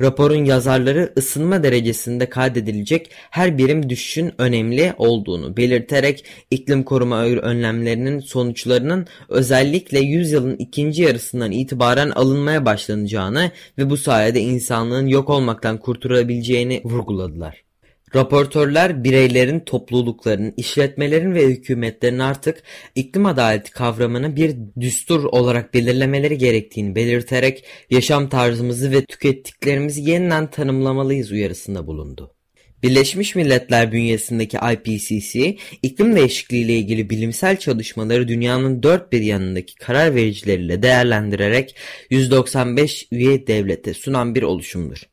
Raporun 0.00 0.44
yazarları 0.44 1.12
ısınma 1.18 1.62
derecesinde 1.62 2.28
kaydedilecek 2.28 3.10
her 3.30 3.58
birim 3.58 3.90
düşüşün 3.90 4.32
önemli 4.38 4.94
olduğunu 4.98 5.56
belirterek 5.56 6.24
iklim 6.50 6.82
koruma 6.82 7.24
önlemlerinin 7.24 8.18
sonuçlarının 8.18 9.06
özellikle 9.28 9.98
yüzyılın 9.98 10.56
ikinci 10.56 11.02
yarısından 11.02 11.52
itibaren 11.52 12.10
alınmaya 12.10 12.66
başlanacağını 12.66 13.50
ve 13.78 13.90
bu 13.90 13.96
sayede 13.96 14.40
insanlığın 14.40 15.06
yok 15.06 15.30
olmaktan 15.30 15.78
kurtulabileceğini 15.78 16.80
vurguladılar. 16.84 17.69
Raportörler 18.14 19.04
bireylerin, 19.04 19.60
toplulukların, 19.60 20.54
işletmelerin 20.56 21.34
ve 21.34 21.46
hükümetlerin 21.46 22.18
artık 22.18 22.62
iklim 22.94 23.26
adaleti 23.26 23.70
kavramını 23.70 24.36
bir 24.36 24.56
düstur 24.80 25.24
olarak 25.24 25.74
belirlemeleri 25.74 26.38
gerektiğini 26.38 26.94
belirterek 26.94 27.64
yaşam 27.90 28.28
tarzımızı 28.28 28.90
ve 28.90 29.04
tükettiklerimizi 29.04 30.10
yeniden 30.10 30.50
tanımlamalıyız 30.50 31.32
uyarısında 31.32 31.86
bulundu. 31.86 32.34
Birleşmiş 32.82 33.34
Milletler 33.34 33.92
bünyesindeki 33.92 34.58
IPCC, 34.72 35.56
iklim 35.82 36.16
değişikliği 36.16 36.64
ile 36.64 36.74
ilgili 36.74 37.10
bilimsel 37.10 37.56
çalışmaları 37.56 38.28
dünyanın 38.28 38.82
dört 38.82 39.12
bir 39.12 39.20
yanındaki 39.20 39.74
karar 39.74 40.14
vericileriyle 40.14 40.82
değerlendirerek 40.82 41.76
195 42.10 43.08
üye 43.10 43.46
devlete 43.46 43.94
sunan 43.94 44.34
bir 44.34 44.42
oluşumdur. 44.42 45.09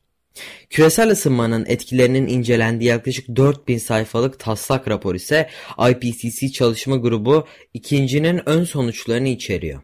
Küresel 0.70 1.10
ısınmanın 1.10 1.66
etkilerinin 1.68 2.26
incelendiği 2.26 2.90
yaklaşık 2.90 3.36
4000 3.36 3.78
sayfalık 3.78 4.38
taslak 4.38 4.88
rapor 4.88 5.14
ise 5.14 5.48
IPCC 5.90 6.52
çalışma 6.52 6.96
grubu 6.96 7.46
ikincinin 7.74 8.48
ön 8.48 8.64
sonuçlarını 8.64 9.28
içeriyor. 9.28 9.80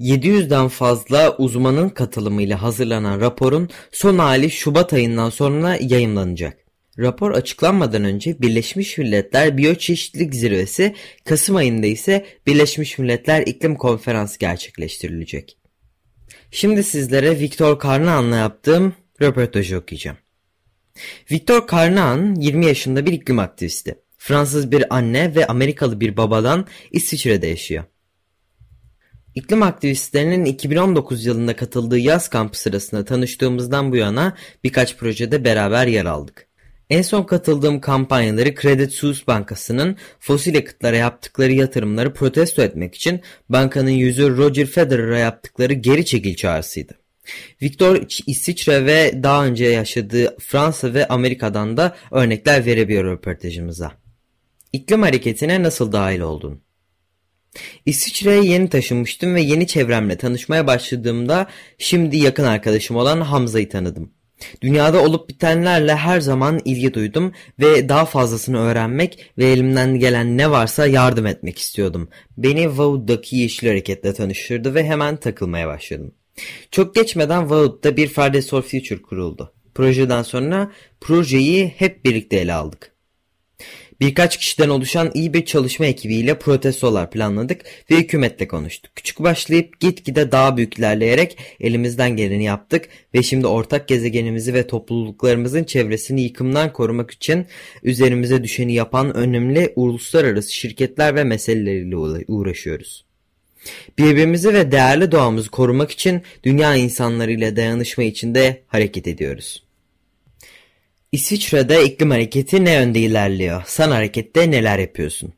700'den 0.00 0.68
fazla 0.68 1.36
uzmanın 1.36 1.88
katılımıyla 1.88 2.62
hazırlanan 2.62 3.20
raporun 3.20 3.68
son 3.92 4.18
hali 4.18 4.50
Şubat 4.50 4.92
ayından 4.92 5.30
sonra 5.30 5.76
yayınlanacak. 5.80 6.56
Rapor 6.98 7.30
açıklanmadan 7.30 8.04
önce 8.04 8.42
Birleşmiş 8.42 8.98
Milletler 8.98 9.58
Biyoçeşitlilik 9.58 10.34
Zirvesi, 10.34 10.94
Kasım 11.24 11.56
ayında 11.56 11.86
ise 11.86 12.26
Birleşmiş 12.46 12.98
Milletler 12.98 13.42
İklim 13.46 13.74
Konferansı 13.74 14.38
gerçekleştirilecek. 14.38 15.56
Şimdi 16.50 16.84
sizlere 16.84 17.40
Viktor 17.40 17.78
Karnahan'la 17.78 18.36
yaptığım 18.36 18.94
röportajı 19.22 19.78
okuyacağım. 19.78 20.16
Victor 21.30 21.68
Carnahan 21.68 22.34
20 22.34 22.66
yaşında 22.66 23.06
bir 23.06 23.12
iklim 23.12 23.38
aktivisti. 23.38 23.94
Fransız 24.18 24.72
bir 24.72 24.94
anne 24.96 25.34
ve 25.34 25.46
Amerikalı 25.46 26.00
bir 26.00 26.16
babadan 26.16 26.66
İsviçre'de 26.92 27.46
yaşıyor. 27.46 27.84
İklim 29.34 29.62
aktivistlerinin 29.62 30.44
2019 30.44 31.26
yılında 31.26 31.56
katıldığı 31.56 31.98
yaz 31.98 32.28
kampı 32.28 32.60
sırasında 32.60 33.04
tanıştığımızdan 33.04 33.92
bu 33.92 33.96
yana 33.96 34.36
birkaç 34.64 34.96
projede 34.96 35.44
beraber 35.44 35.86
yer 35.86 36.04
aldık. 36.04 36.46
En 36.90 37.02
son 37.02 37.22
katıldığım 37.22 37.80
kampanyaları 37.80 38.54
Credit 38.54 38.92
Suisse 38.92 39.26
Bankası'nın 39.26 39.96
fosil 40.20 40.54
yakıtlara 40.54 40.96
yaptıkları 40.96 41.52
yatırımları 41.52 42.14
protesto 42.14 42.62
etmek 42.62 42.94
için 42.94 43.20
bankanın 43.48 43.90
yüzü 43.90 44.36
Roger 44.36 44.66
Federer'a 44.66 45.18
yaptıkları 45.18 45.72
geri 45.72 46.04
çekil 46.04 46.34
çağrısıydı. 46.34 46.99
Victor 47.62 48.02
İsviçre 48.26 48.86
ve 48.86 49.22
daha 49.22 49.46
önce 49.46 49.64
yaşadığı 49.64 50.36
Fransa 50.38 50.94
ve 50.94 51.08
Amerika'dan 51.08 51.76
da 51.76 51.96
örnekler 52.10 52.66
verebiliyor 52.66 53.04
röportajımıza. 53.04 53.92
İklim 54.72 55.02
hareketine 55.02 55.62
nasıl 55.62 55.92
dahil 55.92 56.20
oldun? 56.20 56.62
İsviçre'ye 57.86 58.44
yeni 58.44 58.68
taşınmıştım 58.68 59.34
ve 59.34 59.40
yeni 59.40 59.66
çevremle 59.66 60.16
tanışmaya 60.16 60.66
başladığımda 60.66 61.46
şimdi 61.78 62.16
yakın 62.16 62.44
arkadaşım 62.44 62.96
olan 62.96 63.20
Hamza'yı 63.20 63.68
tanıdım. 63.68 64.12
Dünyada 64.62 65.02
olup 65.02 65.28
bitenlerle 65.28 65.94
her 65.94 66.20
zaman 66.20 66.60
ilgi 66.64 66.94
duydum 66.94 67.32
ve 67.60 67.88
daha 67.88 68.04
fazlasını 68.04 68.58
öğrenmek 68.58 69.32
ve 69.38 69.46
elimden 69.46 69.98
gelen 69.98 70.38
ne 70.38 70.50
varsa 70.50 70.86
yardım 70.86 71.26
etmek 71.26 71.58
istiyordum. 71.58 72.08
Beni 72.38 72.78
Vaud'daki 72.78 73.36
Yeşil 73.36 73.68
Hareket'le 73.68 74.16
tanıştırdı 74.16 74.74
ve 74.74 74.84
hemen 74.84 75.16
takılmaya 75.16 75.68
başladım. 75.68 76.14
Çok 76.70 76.94
geçmeden 76.94 77.50
Vaud'da 77.50 77.96
bir 77.96 78.08
Fridays 78.08 78.50
for 78.50 78.62
Future 78.62 79.02
kuruldu. 79.02 79.52
Projeden 79.74 80.22
sonra 80.22 80.72
projeyi 81.00 81.68
hep 81.68 82.04
birlikte 82.04 82.36
ele 82.36 82.52
aldık. 82.52 82.92
Birkaç 84.00 84.36
kişiden 84.36 84.68
oluşan 84.68 85.10
iyi 85.14 85.34
bir 85.34 85.44
çalışma 85.44 85.86
ekibiyle 85.86 86.38
protestolar 86.38 87.10
planladık 87.10 87.64
ve 87.90 87.96
hükümetle 87.96 88.48
konuştuk. 88.48 88.92
Küçük 88.96 89.22
başlayıp 89.22 89.80
gitgide 89.80 90.32
daha 90.32 90.56
büyük 90.56 90.78
ilerleyerek 90.78 91.38
elimizden 91.60 92.16
geleni 92.16 92.44
yaptık 92.44 92.88
ve 93.14 93.22
şimdi 93.22 93.46
ortak 93.46 93.88
gezegenimizi 93.88 94.54
ve 94.54 94.66
topluluklarımızın 94.66 95.64
çevresini 95.64 96.22
yıkımdan 96.22 96.72
korumak 96.72 97.10
için 97.10 97.46
üzerimize 97.82 98.44
düşeni 98.44 98.74
yapan 98.74 99.16
önemli 99.16 99.72
uluslararası 99.76 100.52
şirketler 100.52 101.14
ve 101.14 101.24
meseleleriyle 101.24 101.96
uğraşıyoruz. 102.28 103.09
Birbirimizi 103.98 104.54
ve 104.54 104.72
değerli 104.72 105.12
doğamızı 105.12 105.50
korumak 105.50 105.90
için 105.90 106.22
dünya 106.44 106.74
insanlarıyla 106.74 107.56
dayanışma 107.56 108.04
içinde 108.04 108.62
hareket 108.66 109.06
ediyoruz. 109.06 109.62
İsviçre'de 111.12 111.84
iklim 111.84 112.10
hareketi 112.10 112.64
ne 112.64 112.72
yönde 112.72 113.00
ilerliyor? 113.00 113.62
Sen 113.66 113.90
harekette 113.90 114.50
neler 114.50 114.78
yapıyorsun? 114.78 115.32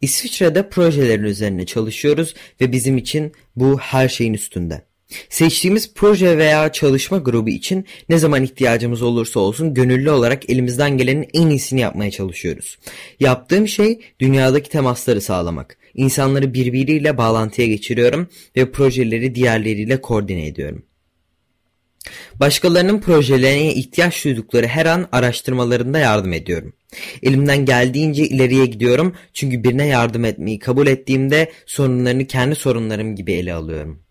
İsviçre'de 0.00 0.68
projelerin 0.68 1.24
üzerine 1.24 1.66
çalışıyoruz 1.66 2.34
ve 2.60 2.72
bizim 2.72 2.98
için 2.98 3.32
bu 3.56 3.78
her 3.78 4.08
şeyin 4.08 4.34
üstünde. 4.34 4.82
Seçtiğimiz 5.28 5.94
proje 5.94 6.38
veya 6.38 6.72
çalışma 6.72 7.18
grubu 7.18 7.50
için 7.50 7.86
ne 8.08 8.18
zaman 8.18 8.44
ihtiyacımız 8.44 9.02
olursa 9.02 9.40
olsun 9.40 9.74
gönüllü 9.74 10.10
olarak 10.10 10.50
elimizden 10.50 10.98
gelenin 10.98 11.28
en 11.34 11.50
iyisini 11.50 11.80
yapmaya 11.80 12.10
çalışıyoruz. 12.10 12.78
Yaptığım 13.20 13.68
şey 13.68 14.00
dünyadaki 14.20 14.70
temasları 14.70 15.20
sağlamak. 15.20 15.76
İnsanları 15.94 16.54
birbiriyle 16.54 17.18
bağlantıya 17.18 17.68
geçiriyorum 17.68 18.28
ve 18.56 18.72
projeleri 18.72 19.34
diğerleriyle 19.34 20.00
koordine 20.00 20.46
ediyorum. 20.46 20.82
Başkalarının 22.34 23.00
projelerine 23.00 23.74
ihtiyaç 23.74 24.24
duydukları 24.24 24.66
her 24.66 24.86
an 24.86 25.08
araştırmalarında 25.12 25.98
yardım 25.98 26.32
ediyorum. 26.32 26.72
Elimden 27.22 27.64
geldiğince 27.64 28.24
ileriye 28.28 28.66
gidiyorum 28.66 29.16
çünkü 29.32 29.64
birine 29.64 29.86
yardım 29.86 30.24
etmeyi 30.24 30.58
kabul 30.58 30.86
ettiğimde 30.86 31.52
sorunlarını 31.66 32.26
kendi 32.26 32.54
sorunlarım 32.54 33.16
gibi 33.16 33.32
ele 33.32 33.54
alıyorum. 33.54 34.02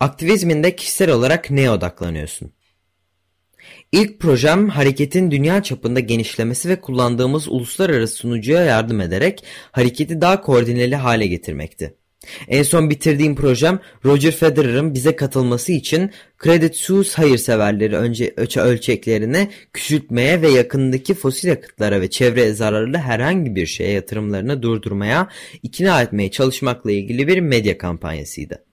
Aktivizminde 0.00 0.76
kişisel 0.76 1.10
olarak 1.10 1.50
neye 1.50 1.70
odaklanıyorsun? 1.70 2.52
İlk 3.92 4.20
projem 4.20 4.68
hareketin 4.68 5.30
dünya 5.30 5.62
çapında 5.62 6.00
genişlemesi 6.00 6.68
ve 6.68 6.80
kullandığımız 6.80 7.48
uluslararası 7.48 8.14
sunucuya 8.14 8.64
yardım 8.64 9.00
ederek 9.00 9.44
hareketi 9.72 10.20
daha 10.20 10.40
koordineli 10.40 10.96
hale 10.96 11.26
getirmekti. 11.26 11.94
En 12.48 12.62
son 12.62 12.90
bitirdiğim 12.90 13.36
projem 13.36 13.80
Roger 14.04 14.32
Federer'ın 14.32 14.94
bize 14.94 15.16
katılması 15.16 15.72
için 15.72 16.10
Credit 16.44 16.76
Suisse 16.76 17.22
hayırseverleri 17.22 17.96
önce 17.96 18.34
ölçeklerini 18.56 19.50
küçültmeye 19.72 20.42
ve 20.42 20.48
yakındaki 20.48 21.14
fosil 21.14 21.48
yakıtlara 21.48 22.00
ve 22.00 22.10
çevre 22.10 22.52
zararlı 22.52 22.96
herhangi 22.98 23.54
bir 23.54 23.66
şeye 23.66 23.90
yatırımlarını 23.90 24.62
durdurmaya 24.62 25.28
ikna 25.62 26.02
etmeye 26.02 26.30
çalışmakla 26.30 26.92
ilgili 26.92 27.28
bir 27.28 27.40
medya 27.40 27.78
kampanyasıydı. 27.78 28.69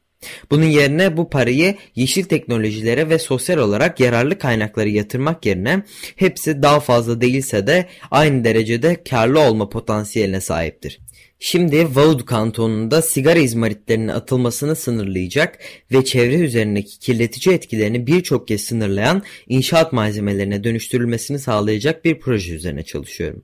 Bunun 0.52 0.66
yerine 0.66 1.18
bu 1.18 1.30
parayı 1.30 1.76
yeşil 1.96 2.24
teknolojilere 2.24 3.10
ve 3.10 3.20
sosyal 3.20 3.58
olarak 3.58 4.00
yararlı 4.00 4.40
kaynakları 4.40 4.90
yatırmak 4.90 5.46
yerine 5.46 5.84
hepsi 6.16 6.62
daha 6.64 6.80
fazla 6.80 7.22
değilse 7.22 7.68
de 7.68 7.88
aynı 8.12 8.44
derecede 8.44 9.04
karlı 9.04 9.40
olma 9.40 9.70
potansiyeline 9.70 10.42
sahiptir. 10.42 11.00
Şimdi 11.40 11.96
Vaud 11.96 12.26
kantonunda 12.26 13.02
sigara 13.02 13.40
izmaritlerinin 13.40 14.08
atılmasını 14.08 14.76
sınırlayacak 14.76 15.60
ve 15.92 16.06
çevre 16.06 16.36
üzerindeki 16.36 17.00
kirletici 17.00 17.56
etkilerini 17.56 18.08
birçok 18.08 18.48
kez 18.48 18.62
sınırlayan 18.62 19.24
inşaat 19.48 19.94
malzemelerine 19.94 20.64
dönüştürülmesini 20.64 21.40
sağlayacak 21.40 22.06
bir 22.06 22.20
proje 22.20 22.54
üzerine 22.54 22.84
çalışıyorum. 22.84 23.44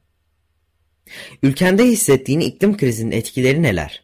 Ülkende 1.43 1.83
hissettiğin 1.83 2.39
iklim 2.39 2.77
krizinin 2.77 3.11
etkileri 3.11 3.63
neler? 3.63 4.03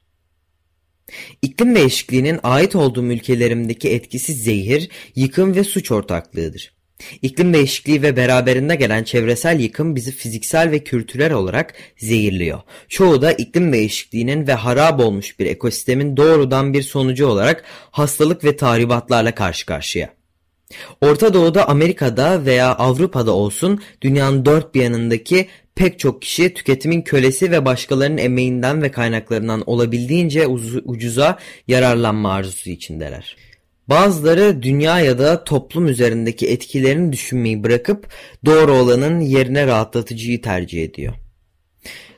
İklim 1.42 1.76
değişikliğinin 1.76 2.40
ait 2.44 2.76
olduğum 2.76 3.06
ülkelerimdeki 3.06 3.90
etkisi 3.90 4.34
zehir, 4.34 4.90
yıkım 5.16 5.56
ve 5.56 5.64
suç 5.64 5.92
ortaklığıdır. 5.92 6.80
İklim 7.22 7.54
değişikliği 7.54 8.02
ve 8.02 8.16
beraberinde 8.16 8.76
gelen 8.76 9.04
çevresel 9.04 9.60
yıkım 9.60 9.96
bizi 9.96 10.12
fiziksel 10.12 10.72
ve 10.72 10.84
kültürel 10.84 11.34
olarak 11.34 11.74
zehirliyor. 11.98 12.60
Çoğu 12.90 13.22
da 13.22 13.32
iklim 13.32 13.74
değişikliğinin 13.74 14.48
ve 14.48 14.54
harap 14.54 15.00
olmuş 15.00 15.40
bir 15.40 15.46
ekosistemin 15.46 16.18
doğrudan 16.18 16.74
bir 16.74 16.82
sonucu 16.82 17.28
olarak 17.28 17.64
hastalık 17.92 18.44
ve 18.44 18.58
tahribatlarla 18.58 19.36
karşı 19.36 19.66
karşıya. 19.66 20.19
Orta 21.02 21.34
Doğu'da, 21.34 21.70
Amerika'da 21.70 22.46
veya 22.46 22.76
Avrupa'da 22.76 23.32
olsun 23.32 23.82
dünyanın 24.02 24.46
dört 24.46 24.76
bir 24.76 24.84
yanındaki 24.84 25.48
pek 25.76 26.00
çok 26.00 26.22
kişi 26.22 26.54
tüketimin 26.54 27.02
kölesi 27.02 27.52
ve 27.52 27.66
başkalarının 27.66 28.18
emeğinden 28.18 28.82
ve 28.82 28.92
kaynaklarından 28.92 29.64
olabildiğince 29.70 30.48
ucuza 30.86 31.38
yararlanma 31.68 32.34
arzusu 32.34 32.70
içindeler. 32.70 33.38
Bazıları 33.88 34.64
dünya 34.64 35.00
ya 35.00 35.20
da 35.20 35.44
toplum 35.44 35.88
üzerindeki 35.88 36.48
etkilerini 36.48 37.14
düşünmeyi 37.14 37.64
bırakıp 37.64 38.08
doğru 38.46 38.74
olanın 38.74 39.20
yerine 39.20 39.68
rahatlatıcıyı 39.68 40.42
tercih 40.42 40.84
ediyor. 40.84 41.14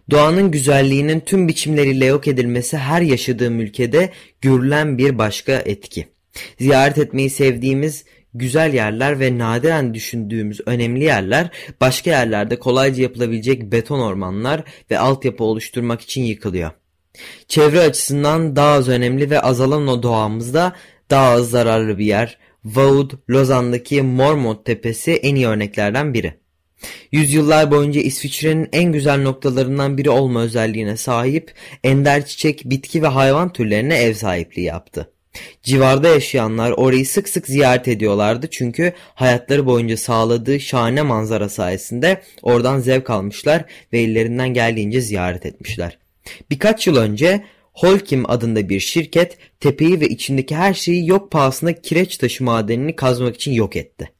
Doğanın 0.10 0.52
güzelliğinin 0.52 1.20
tüm 1.20 1.48
biçimleriyle 1.48 2.06
yok 2.06 2.28
edilmesi 2.28 2.78
her 2.78 3.02
yaşadığım 3.02 3.60
ülkede 3.60 4.10
görülen 4.42 4.98
bir 4.98 5.18
başka 5.18 5.54
etki. 5.54 6.08
Ziyaret 6.60 6.98
etmeyi 6.98 7.30
sevdiğimiz 7.30 8.06
güzel 8.34 8.74
yerler 8.74 9.20
ve 9.20 9.38
nadiren 9.38 9.94
düşündüğümüz 9.94 10.62
önemli 10.66 11.04
yerler 11.04 11.50
başka 11.82 12.10
yerlerde 12.10 12.60
kolayca 12.60 13.04
yapılabilecek 13.04 13.72
beton 13.72 14.00
ormanlar 14.00 14.64
ve 14.92 15.00
altyapı 15.00 15.44
oluşturmak 15.44 16.02
için 16.02 16.24
yıkılıyor. 16.24 16.72
Çevre 17.48 17.80
açısından 17.80 18.56
daha 18.56 18.72
az 18.72 18.90
önemli 18.90 19.30
ve 19.30 19.42
azalan 19.42 19.88
o 19.88 20.04
doğamızda 20.04 20.74
daha 21.10 21.30
az 21.30 21.50
zararlı 21.50 21.98
bir 21.98 22.06
yer. 22.06 22.38
Vaud, 22.66 23.12
Lozan'daki 23.30 24.02
Mormont 24.02 24.66
Tepesi 24.66 25.12
en 25.12 25.36
iyi 25.36 25.48
örneklerden 25.48 26.14
biri. 26.14 26.42
Yüzyıllar 27.12 27.72
boyunca 27.72 28.02
İsviçre'nin 28.02 28.70
en 28.72 28.92
güzel 28.92 29.22
noktalarından 29.22 29.98
biri 29.98 30.10
olma 30.10 30.42
özelliğine 30.42 30.98
sahip 30.98 31.54
ender 31.84 32.26
çiçek, 32.26 32.62
bitki 32.66 33.04
ve 33.04 33.08
hayvan 33.08 33.54
türlerine 33.54 33.98
ev 33.98 34.14
sahipliği 34.14 34.64
yaptı. 34.64 35.12
Civarda 35.64 36.08
yaşayanlar 36.08 36.72
orayı 36.72 37.06
sık 37.06 37.30
sık 37.30 37.48
ziyaret 37.48 37.88
ediyorlardı 37.88 38.48
çünkü 38.52 38.94
hayatları 39.16 39.66
boyunca 39.66 39.98
sağladığı 39.98 40.60
şahane 40.60 41.02
manzara 41.02 41.50
sayesinde 41.50 42.22
oradan 42.42 42.80
zevk 42.80 43.10
almışlar 43.10 43.66
ve 43.94 44.00
ellerinden 44.02 44.54
geldiğince 44.54 45.02
ziyaret 45.02 45.46
etmişler. 45.46 45.98
Birkaç 46.50 46.88
yıl 46.88 46.96
önce 46.96 47.44
Holcim 47.74 48.30
adında 48.30 48.70
bir 48.70 48.80
şirket 48.80 49.38
tepeyi 49.60 50.00
ve 50.00 50.10
içindeki 50.10 50.56
her 50.56 50.74
şeyi 50.74 51.08
yok 51.08 51.32
pahasına 51.32 51.74
kireç 51.74 52.18
taşı 52.18 52.44
madenini 52.44 52.96
kazmak 52.96 53.36
için 53.36 53.52
yok 53.52 53.76
etti. 53.76 54.12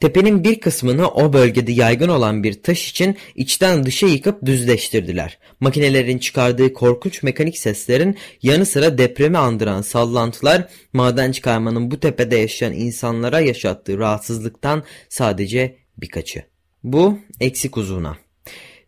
Tepenin 0.00 0.44
bir 0.44 0.60
kısmını 0.60 1.08
o 1.08 1.32
bölgede 1.32 1.72
yaygın 1.72 2.08
olan 2.08 2.42
bir 2.42 2.62
taş 2.62 2.90
için 2.90 3.16
içten 3.34 3.86
dışa 3.86 4.06
yıkıp 4.06 4.46
düzleştirdiler. 4.46 5.38
Makinelerin 5.60 6.18
çıkardığı 6.18 6.72
korkunç 6.72 7.22
mekanik 7.22 7.58
seslerin 7.58 8.16
yanı 8.42 8.66
sıra 8.66 8.98
depremi 8.98 9.38
andıran 9.38 9.82
sallantılar 9.82 10.68
maden 10.92 11.32
çıkarmanın 11.32 11.90
bu 11.90 12.00
tepede 12.00 12.36
yaşayan 12.36 12.72
insanlara 12.72 13.40
yaşattığı 13.40 13.98
rahatsızlıktan 13.98 14.82
sadece 15.08 15.76
birkaçı. 15.98 16.42
Bu 16.84 17.18
eksik 17.40 17.76
uzuna 17.76 18.16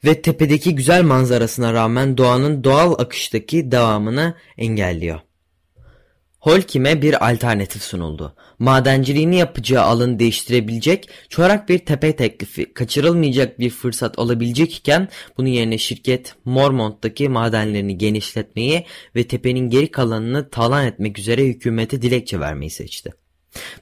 ve 0.05 0.23
tepedeki 0.23 0.75
güzel 0.75 1.03
manzarasına 1.03 1.73
rağmen 1.73 2.17
doğanın 2.17 2.65
doğal 2.65 2.95
akıştaki 2.99 3.73
devamını 3.73 4.35
engelliyor. 4.59 5.21
Holkim'e 6.39 7.03
bir 7.03 7.31
alternatif 7.31 7.83
sunuldu. 7.83 8.35
Madenciliğini 8.59 9.37
yapacağı 9.37 9.85
alanı 9.85 10.19
değiştirebilecek, 10.19 11.09
çorak 11.29 11.69
bir 11.69 11.79
tepe 11.79 12.17
teklifi, 12.17 12.75
kaçırılmayacak 12.75 13.59
bir 13.59 13.71
fırsat 13.71 14.19
olabilecek 14.19 14.75
iken 14.75 15.09
bunun 15.39 15.49
yerine 15.49 15.79
şirket 15.79 16.35
Mormont'taki 16.45 17.29
madenlerini 17.29 17.99
genişletmeyi 17.99 18.85
ve 19.17 19.25
tepenin 19.25 19.71
geri 19.71 19.91
kalanını 19.91 20.51
talan 20.51 20.87
etmek 20.87 21.19
üzere 21.19 21.45
hükümete 21.45 22.03
dilekçe 22.03 22.41
vermeyi 22.41 22.71
seçti. 22.71 23.13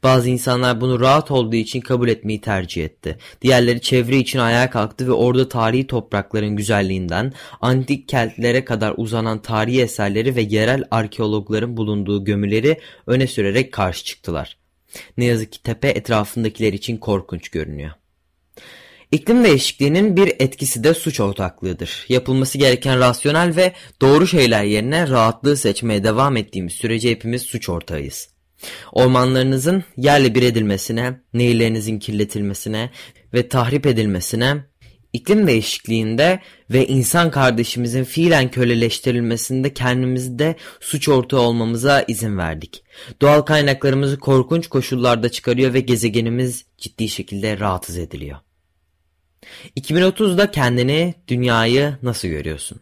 Bazı 0.02 0.28
insanlar 0.30 0.80
bunu 0.80 1.00
rahat 1.00 1.30
olduğu 1.30 1.56
için 1.56 1.80
kabul 1.80 2.08
etmeyi 2.08 2.40
tercih 2.40 2.84
etti. 2.84 3.18
Diğerleri 3.42 3.80
çevre 3.80 4.16
için 4.16 4.38
ayağa 4.38 4.70
kalktı 4.70 5.06
ve 5.06 5.12
orada 5.12 5.48
tarihi 5.48 5.86
toprakların 5.86 6.56
güzelliğinden 6.56 7.32
antik 7.60 8.08
kentlere 8.08 8.64
kadar 8.64 8.94
uzanan 8.96 9.42
tarihi 9.42 9.82
eserleri 9.82 10.36
ve 10.36 10.42
yerel 10.42 10.84
arkeologların 10.90 11.76
bulunduğu 11.76 12.24
gömüleri 12.24 12.80
öne 13.06 13.26
sürerek 13.26 13.72
karşı 13.72 14.04
çıktılar. 14.04 14.65
Ne 15.16 15.24
yazık 15.24 15.52
ki 15.52 15.62
tepe 15.62 15.88
etrafındakiler 15.88 16.72
için 16.72 16.96
korkunç 16.96 17.48
görünüyor. 17.48 17.90
İklim 19.12 19.44
değişikliğinin 19.44 20.16
bir 20.16 20.32
etkisi 20.38 20.84
de 20.84 20.94
suç 20.94 21.20
ortaklığıdır. 21.20 22.06
Yapılması 22.08 22.58
gereken 22.58 23.00
rasyonel 23.00 23.56
ve 23.56 23.72
doğru 24.00 24.26
şeyler 24.26 24.64
yerine 24.64 25.08
rahatlığı 25.08 25.56
seçmeye 25.56 26.04
devam 26.04 26.36
ettiğimiz 26.36 26.72
sürece 26.72 27.10
hepimiz 27.10 27.42
suç 27.42 27.68
ortağıyız. 27.68 28.28
Ormanlarınızın 28.92 29.84
yerle 29.96 30.34
bir 30.34 30.42
edilmesine, 30.42 31.20
nehirlerinizin 31.34 31.98
kirletilmesine 31.98 32.90
ve 33.34 33.48
tahrip 33.48 33.86
edilmesine, 33.86 34.56
iklim 35.16 35.46
değişikliğinde 35.46 36.40
ve 36.70 36.86
insan 36.86 37.30
kardeşimizin 37.30 38.04
fiilen 38.04 38.50
köleleştirilmesinde 38.50 39.74
kendimizde 39.74 40.56
suç 40.80 41.08
ortağı 41.08 41.40
olmamıza 41.40 42.04
izin 42.08 42.38
verdik. 42.38 42.82
Doğal 43.20 43.42
kaynaklarımızı 43.42 44.18
korkunç 44.18 44.68
koşullarda 44.68 45.28
çıkarıyor 45.28 45.74
ve 45.74 45.80
gezegenimiz 45.80 46.64
ciddi 46.78 47.08
şekilde 47.08 47.60
rahatsız 47.60 47.98
ediliyor. 47.98 48.38
2030'da 49.76 50.50
kendini, 50.50 51.14
dünyayı 51.28 51.96
nasıl 52.02 52.28
görüyorsun? 52.28 52.80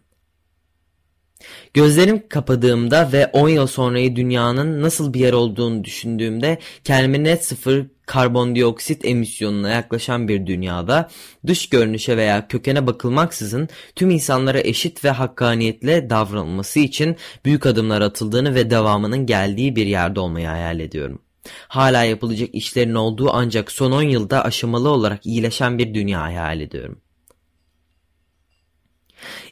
Gözlerim 1.74 2.28
kapadığımda 2.28 3.12
ve 3.12 3.26
10 3.26 3.48
yıl 3.48 3.66
sonrayı 3.66 4.16
dünyanın 4.16 4.82
nasıl 4.82 5.14
bir 5.14 5.20
yer 5.20 5.32
olduğunu 5.32 5.84
düşündüğümde 5.84 6.58
kendimi 6.84 7.24
net 7.24 7.44
sıfır 7.44 7.86
karbondioksit 8.06 9.04
emisyonuna 9.04 9.70
yaklaşan 9.70 10.28
bir 10.28 10.46
dünyada 10.46 11.10
dış 11.46 11.68
görünüşe 11.68 12.16
veya 12.16 12.48
kökene 12.48 12.86
bakılmaksızın 12.86 13.68
tüm 13.96 14.10
insanlara 14.10 14.60
eşit 14.60 15.04
ve 15.04 15.10
hakkaniyetle 15.10 16.10
davranılması 16.10 16.80
için 16.80 17.16
büyük 17.44 17.66
adımlar 17.66 18.00
atıldığını 18.00 18.54
ve 18.54 18.70
devamının 18.70 19.26
geldiği 19.26 19.76
bir 19.76 19.86
yerde 19.86 20.20
olmayı 20.20 20.46
hayal 20.46 20.80
ediyorum. 20.80 21.22
Hala 21.68 22.04
yapılacak 22.04 22.54
işlerin 22.54 22.94
olduğu 22.94 23.30
ancak 23.32 23.72
son 23.72 23.92
10 23.92 24.02
yılda 24.02 24.44
aşamalı 24.44 24.88
olarak 24.88 25.26
iyileşen 25.26 25.78
bir 25.78 25.94
dünya 25.94 26.22
hayal 26.22 26.60
ediyorum. 26.60 27.00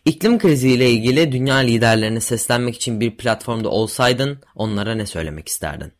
İklim 0.04 0.38
kriziyle 0.38 0.90
ilgili 0.90 1.32
dünya 1.32 1.56
liderlerine 1.56 2.20
seslenmek 2.20 2.76
için 2.76 3.00
bir 3.00 3.16
platformda 3.16 3.68
olsaydın 3.68 4.40
onlara 4.54 4.94
ne 4.94 5.06
söylemek 5.06 5.48
isterdin? 5.48 5.92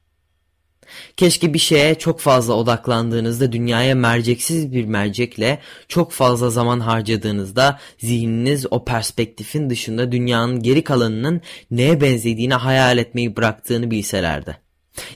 Keşke 1.17 1.55
bir 1.55 1.59
şeye 1.59 1.95
çok 1.95 2.21
fazla 2.21 2.55
odaklandığınızda 2.55 3.53
dünyaya 3.53 3.95
merceksiz 3.95 4.73
bir 4.73 4.85
mercekle 4.85 5.59
çok 5.89 6.13
fazla 6.13 6.51
zaman 6.51 6.81
harcadığınızda 6.81 7.79
zihniniz 7.99 8.67
o 8.71 8.85
perspektifin 8.85 9.71
dışında 9.71 10.13
dünyanın 10.13 10.63
geri 10.63 10.85
kalanının 10.85 11.41
neye 11.71 12.01
benzediğini 12.01 12.55
hayal 12.55 12.99
etmeyi 12.99 13.37
bıraktığını 13.37 13.91
bilselerdi. 13.91 14.63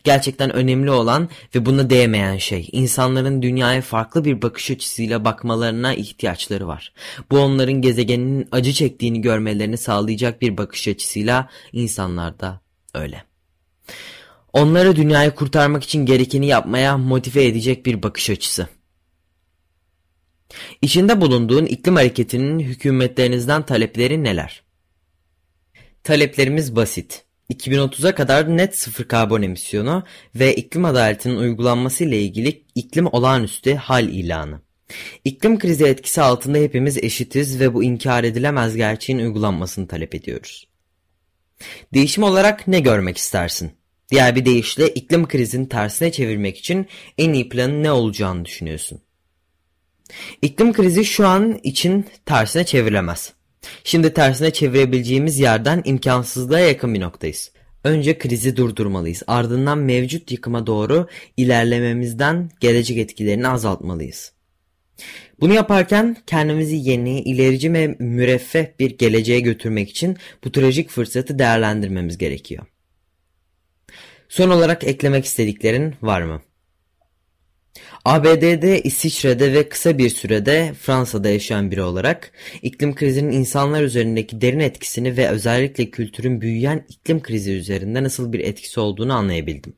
Gerçekten 0.05 0.53
önemli 0.53 0.91
olan 0.91 1.29
ve 1.55 1.67
buna 1.67 1.91
değmeyen 1.91 2.37
şey 2.37 2.69
insanların 2.73 3.43
dünyaya 3.43 3.83
farklı 3.83 4.25
bir 4.25 4.43
bakış 4.43 4.71
açısıyla 4.71 5.25
bakmalarına 5.25 5.95
ihtiyaçları 5.95 6.67
var. 6.67 6.93
Bu 7.31 7.39
onların 7.39 7.83
gezegeninin 7.83 8.49
acı 8.53 8.73
çektiğini 8.73 9.21
görmelerini 9.21 9.79
sağlayacak 9.79 10.43
bir 10.43 10.57
bakış 10.57 10.89
açısıyla 10.89 11.49
insanlar 11.73 12.41
da 12.41 12.61
öyle. 12.95 13.36
Onları 14.57 14.97
dünyayı 14.97 15.31
kurtarmak 15.31 15.85
için 15.85 16.07
gerekeni 16.07 16.47
yapmaya 16.47 16.99
motive 16.99 17.45
edecek 17.45 17.87
bir 17.87 18.03
bakış 18.03 18.31
açısı. 18.31 18.69
İçinde 20.83 21.21
bulunduğun 21.21 21.67
iklim 21.67 21.97
hareketinin 21.97 22.59
hükümetlerinizden 22.59 23.63
talepleri 23.63 24.25
neler? 24.25 24.63
Taleplerimiz 26.05 26.77
basit. 26.77 27.25
2030'a 27.53 28.15
kadar 28.15 28.57
net 28.57 28.79
sıfır 28.79 29.09
karbon 29.09 29.43
emisyonu 29.43 30.05
ve 30.35 30.57
iklim 30.57 30.85
adaletinin 30.85 31.37
uygulanması 31.37 32.05
ile 32.05 32.23
ilgili 32.23 32.65
iklim 32.75 33.07
olağanüstü 33.07 33.75
hal 33.75 34.09
ilanı. 34.09 34.61
İklim 35.25 35.59
krizi 35.59 35.85
etkisi 35.85 36.23
altında 36.23 36.59
hepimiz 36.59 36.99
eşitiz 36.99 37.61
ve 37.61 37.75
bu 37.75 37.85
inkar 37.85 38.25
edilemez 38.25 38.77
gerçeğin 38.77 39.19
uygulanmasını 39.19 39.89
talep 39.89 40.15
ediyoruz. 40.15 40.69
Değişim 41.95 42.23
olarak 42.23 42.69
ne 42.69 42.81
görmek 42.81 43.17
istersin? 43.17 43.73
Diğer 44.11 44.37
bir 44.37 44.45
deyişle 44.45 44.89
iklim 44.89 45.29
krizini 45.29 45.69
tersine 45.69 46.13
çevirmek 46.13 46.59
için 46.59 46.87
en 47.19 47.33
iyi 47.33 47.49
planın 47.49 47.83
ne 47.83 47.93
olacağını 47.93 48.45
düşünüyorsun. 48.45 49.01
İklim 50.43 50.73
krizi 50.73 51.05
şu 51.05 51.27
an 51.27 51.61
için 51.63 52.07
tersine 52.27 52.65
çevrilemez. 52.65 53.33
Şimdi 53.85 54.15
tersine 54.15 54.51
çevirebileceğimiz 54.51 55.39
yerden 55.39 55.83
imkansızlığa 55.85 56.61
yakın 56.61 56.95
bir 56.95 57.01
noktayız. 57.01 57.53
Önce 57.85 58.19
krizi 58.19 58.57
durdurmalıyız. 58.57 59.23
Ardından 59.27 59.79
mevcut 59.79 60.33
yıkıma 60.33 60.67
doğru 60.67 61.09
ilerlememizden 61.37 62.51
gelecek 62.61 62.99
etkilerini 62.99 63.49
azaltmalıyız. 63.49 64.33
Bunu 65.41 65.55
yaparken 65.55 66.17
kendimizi 66.27 66.77
yeni, 66.77 67.21
ilerici 67.21 67.73
ve 67.73 67.97
müreffeh 67.99 68.67
bir 68.81 68.99
geleceğe 68.99 69.41
götürmek 69.41 69.91
için 69.91 70.17
bu 70.45 70.53
trajik 70.53 70.91
fırsatı 70.91 71.39
değerlendirmemiz 71.39 72.19
gerekiyor. 72.19 72.67
Son 74.29 74.51
olarak 74.51 74.85
eklemek 74.85 75.25
istediklerin 75.25 75.95
var 76.03 76.23
mı? 76.23 76.43
ABD'de, 78.05 78.83
İsviçre'de 78.83 79.53
ve 79.53 79.69
kısa 79.69 79.99
bir 79.99 80.11
sürede 80.11 80.73
Fransa'da 80.81 81.29
yaşayan 81.29 81.71
biri 81.71 81.83
olarak 81.83 82.33
iklim 82.63 82.95
krizinin 82.95 83.33
insanlar 83.33 83.83
üzerindeki 83.83 84.41
derin 84.41 84.61
etkisini 84.61 85.17
ve 85.17 85.29
özellikle 85.29 85.91
kültürün 85.91 86.41
büyüyen 86.41 86.87
iklim 86.89 87.23
krizi 87.23 87.53
üzerinde 87.53 88.03
nasıl 88.03 88.33
bir 88.33 88.41
etkisi 88.41 88.81
olduğunu 88.81 89.15
anlayabildim. 89.15 89.73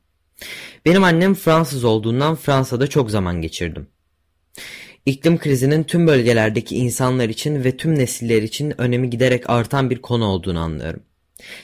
Benim 0.85 1.03
annem 1.03 1.33
Fransız 1.33 1.83
olduğundan 1.83 2.35
Fransa'da 2.35 2.87
çok 2.87 3.11
zaman 3.11 3.41
geçirdim. 3.41 3.87
İklim 5.05 5.37
krizinin 5.37 5.83
tüm 5.83 6.07
bölgelerdeki 6.07 6.75
insanlar 6.75 7.29
için 7.29 7.63
ve 7.63 7.77
tüm 7.77 7.99
nesiller 7.99 8.41
için 8.41 8.81
önemi 8.81 9.09
giderek 9.09 9.49
artan 9.49 9.89
bir 9.89 10.01
konu 10.01 10.25
olduğunu 10.25 10.59
anlıyorum. 10.59 11.03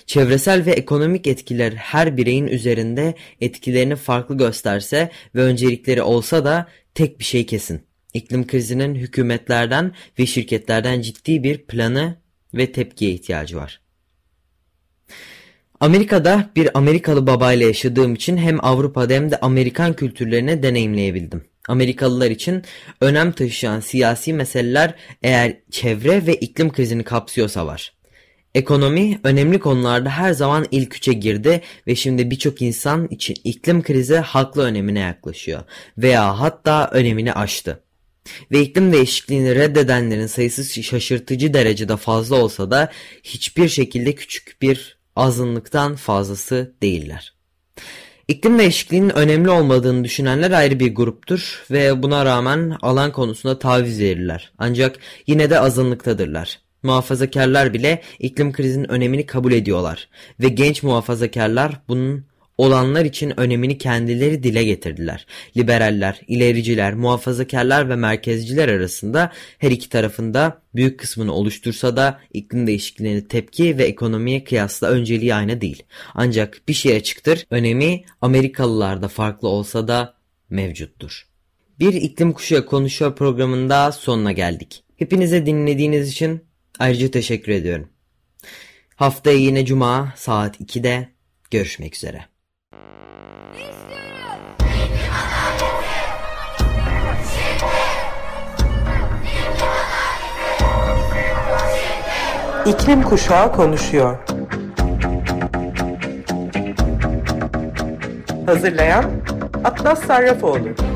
Çevresel 0.06 0.66
ve 0.66 0.72
ekonomik 0.72 1.28
etkiler 1.28 1.72
her 1.72 2.18
bireyin 2.18 2.48
üzerinde 2.48 3.14
etkilerini 3.42 3.96
farklı 3.96 4.38
gösterse 4.38 5.12
ve 5.36 5.42
öncelikleri 5.42 6.02
olsa 6.02 6.46
da 6.46 6.68
tek 6.94 7.20
bir 7.20 7.26
şey 7.26 7.46
kesin. 7.46 7.82
İklim 8.14 8.48
krizinin 8.48 8.96
hükümetlerden 8.96 9.92
ve 10.20 10.26
şirketlerden 10.26 11.02
ciddi 11.02 11.44
bir 11.44 11.58
planı 11.58 12.16
ve 12.54 12.72
tepkiye 12.72 13.12
ihtiyacı 13.12 13.58
var. 13.58 13.82
Amerika'da 15.80 16.50
bir 16.56 16.78
Amerikalı 16.78 17.28
babayla 17.28 17.68
yaşadığım 17.68 18.14
için 18.14 18.38
hem 18.38 18.66
Avrupa'da 18.66 19.14
hem 19.14 19.32
de 19.32 19.40
Amerikan 19.40 19.94
kültürlerini 19.94 20.64
deneyimleyebildim. 20.64 21.46
Amerikalılar 21.68 22.32
için 22.32 22.64
önem 23.02 23.32
taşıyan 23.32 23.80
siyasi 23.80 24.34
meseleler 24.34 24.94
eğer 25.24 25.58
çevre 25.72 26.28
ve 26.28 26.36
iklim 26.36 26.72
krizini 26.72 27.04
kapsıyorsa 27.04 27.68
var. 27.68 27.95
Ekonomi 28.56 29.20
önemli 29.24 29.60
konularda 29.60 30.10
her 30.10 30.34
zaman 30.34 30.65
ilk 30.72 30.96
üçe 30.96 31.13
girdi 31.13 31.62
ve 31.88 31.96
şimdi 31.96 32.32
birçok 32.32 32.62
insan 32.62 33.08
için 33.08 33.36
iklim 33.44 33.84
krizi 33.84 34.15
haklı 34.15 34.63
önemine 34.63 35.00
yaklaşıyor 35.00 35.62
veya 35.98 36.39
hatta 36.39 36.89
önemini 36.91 37.34
aştı. 37.34 37.84
Ve 38.52 38.62
iklim 38.62 38.94
değişikliğini 38.94 39.56
reddedenlerin 39.56 40.28
sayısı 40.28 40.84
şaşırtıcı 40.84 41.54
derecede 41.54 41.98
fazla 41.98 42.36
olsa 42.36 42.72
da 42.72 42.91
hiçbir 43.24 43.70
şekilde 43.70 44.15
küçük 44.15 44.58
bir 44.62 44.98
azınlıktan 45.15 45.96
fazlası 45.96 46.74
değiller. 46.82 47.34
İklim 48.28 48.60
değişikliğinin 48.60 49.18
önemli 49.18 49.50
olmadığını 49.50 50.04
düşünenler 50.04 50.52
ayrı 50.52 50.80
bir 50.80 50.96
gruptur 50.96 51.65
ve 51.72 52.04
buna 52.04 52.26
rağmen 52.26 52.78
alan 52.82 53.12
konusunda 53.12 53.60
taviz 53.60 54.00
verirler. 54.00 54.52
Ancak 54.58 55.00
yine 55.28 55.50
de 55.50 55.60
azınlıktadırlar. 55.60 56.64
Muhafazakarlar 56.86 57.74
bile 57.74 58.02
iklim 58.19 58.52
krizinin 58.52 58.91
önemini 58.91 59.26
kabul 59.26 59.52
ediyorlar 59.52 60.10
ve 60.39 60.50
genç 60.50 60.84
muhafazakarlar 60.84 61.82
bunun 61.88 62.26
olanlar 62.58 63.06
için 63.06 63.39
önemini 63.39 63.78
kendileri 63.78 64.43
dile 64.43 64.63
getirdiler. 64.63 65.26
Liberaller, 65.58 66.21
ilericiler, 66.28 66.93
muhafazakarlar 66.93 67.89
ve 67.89 67.95
merkezciler 67.95 68.69
arasında 68.69 69.32
her 69.58 69.71
iki 69.71 69.89
tarafında 69.89 70.62
büyük 70.76 71.00
kısmını 71.00 71.34
oluştursa 71.34 71.98
da 71.98 72.19
iklim 72.34 72.67
değişikliğine 72.67 73.28
tepki 73.28 73.78
ve 73.78 73.84
ekonomiye 73.84 74.43
kıyasla 74.43 74.88
önceliği 74.88 75.36
aynı 75.36 75.62
değil. 75.62 75.84
Ancak 76.13 76.62
bir 76.67 76.74
şey 76.74 76.95
açıktır, 76.95 77.45
önemi 77.50 78.04
Amerikalılarda 78.21 79.08
farklı 79.08 79.48
olsa 79.48 79.88
da 79.88 80.13
mevcuttur. 80.50 81.28
Bir 81.80 81.93
iklim 81.93 82.34
kuşağı 82.34 82.65
konuşuyor 82.65 83.15
programında 83.15 83.91
sonuna 83.91 84.32
geldik. 84.32 84.84
Hepinize 84.98 85.45
dinlediğiniz 85.45 86.10
için 86.10 86.41
Ayrıca 86.80 87.12
teşekkür 87.12 87.52
ediyorum. 87.52 87.90
Haftaya 88.96 89.38
yine 89.38 89.66
cuma 89.66 90.14
saat 90.16 90.62
2'de 90.62 91.10
görüşmek 91.52 91.96
üzere. 91.96 92.26
İklim 102.66 103.04
Kuşağı 103.04 103.54
konuşuyor. 103.54 104.18
Hazırlayan 108.46 109.12
Atlas 109.64 110.06
Sarrafoğlu. 110.06 110.95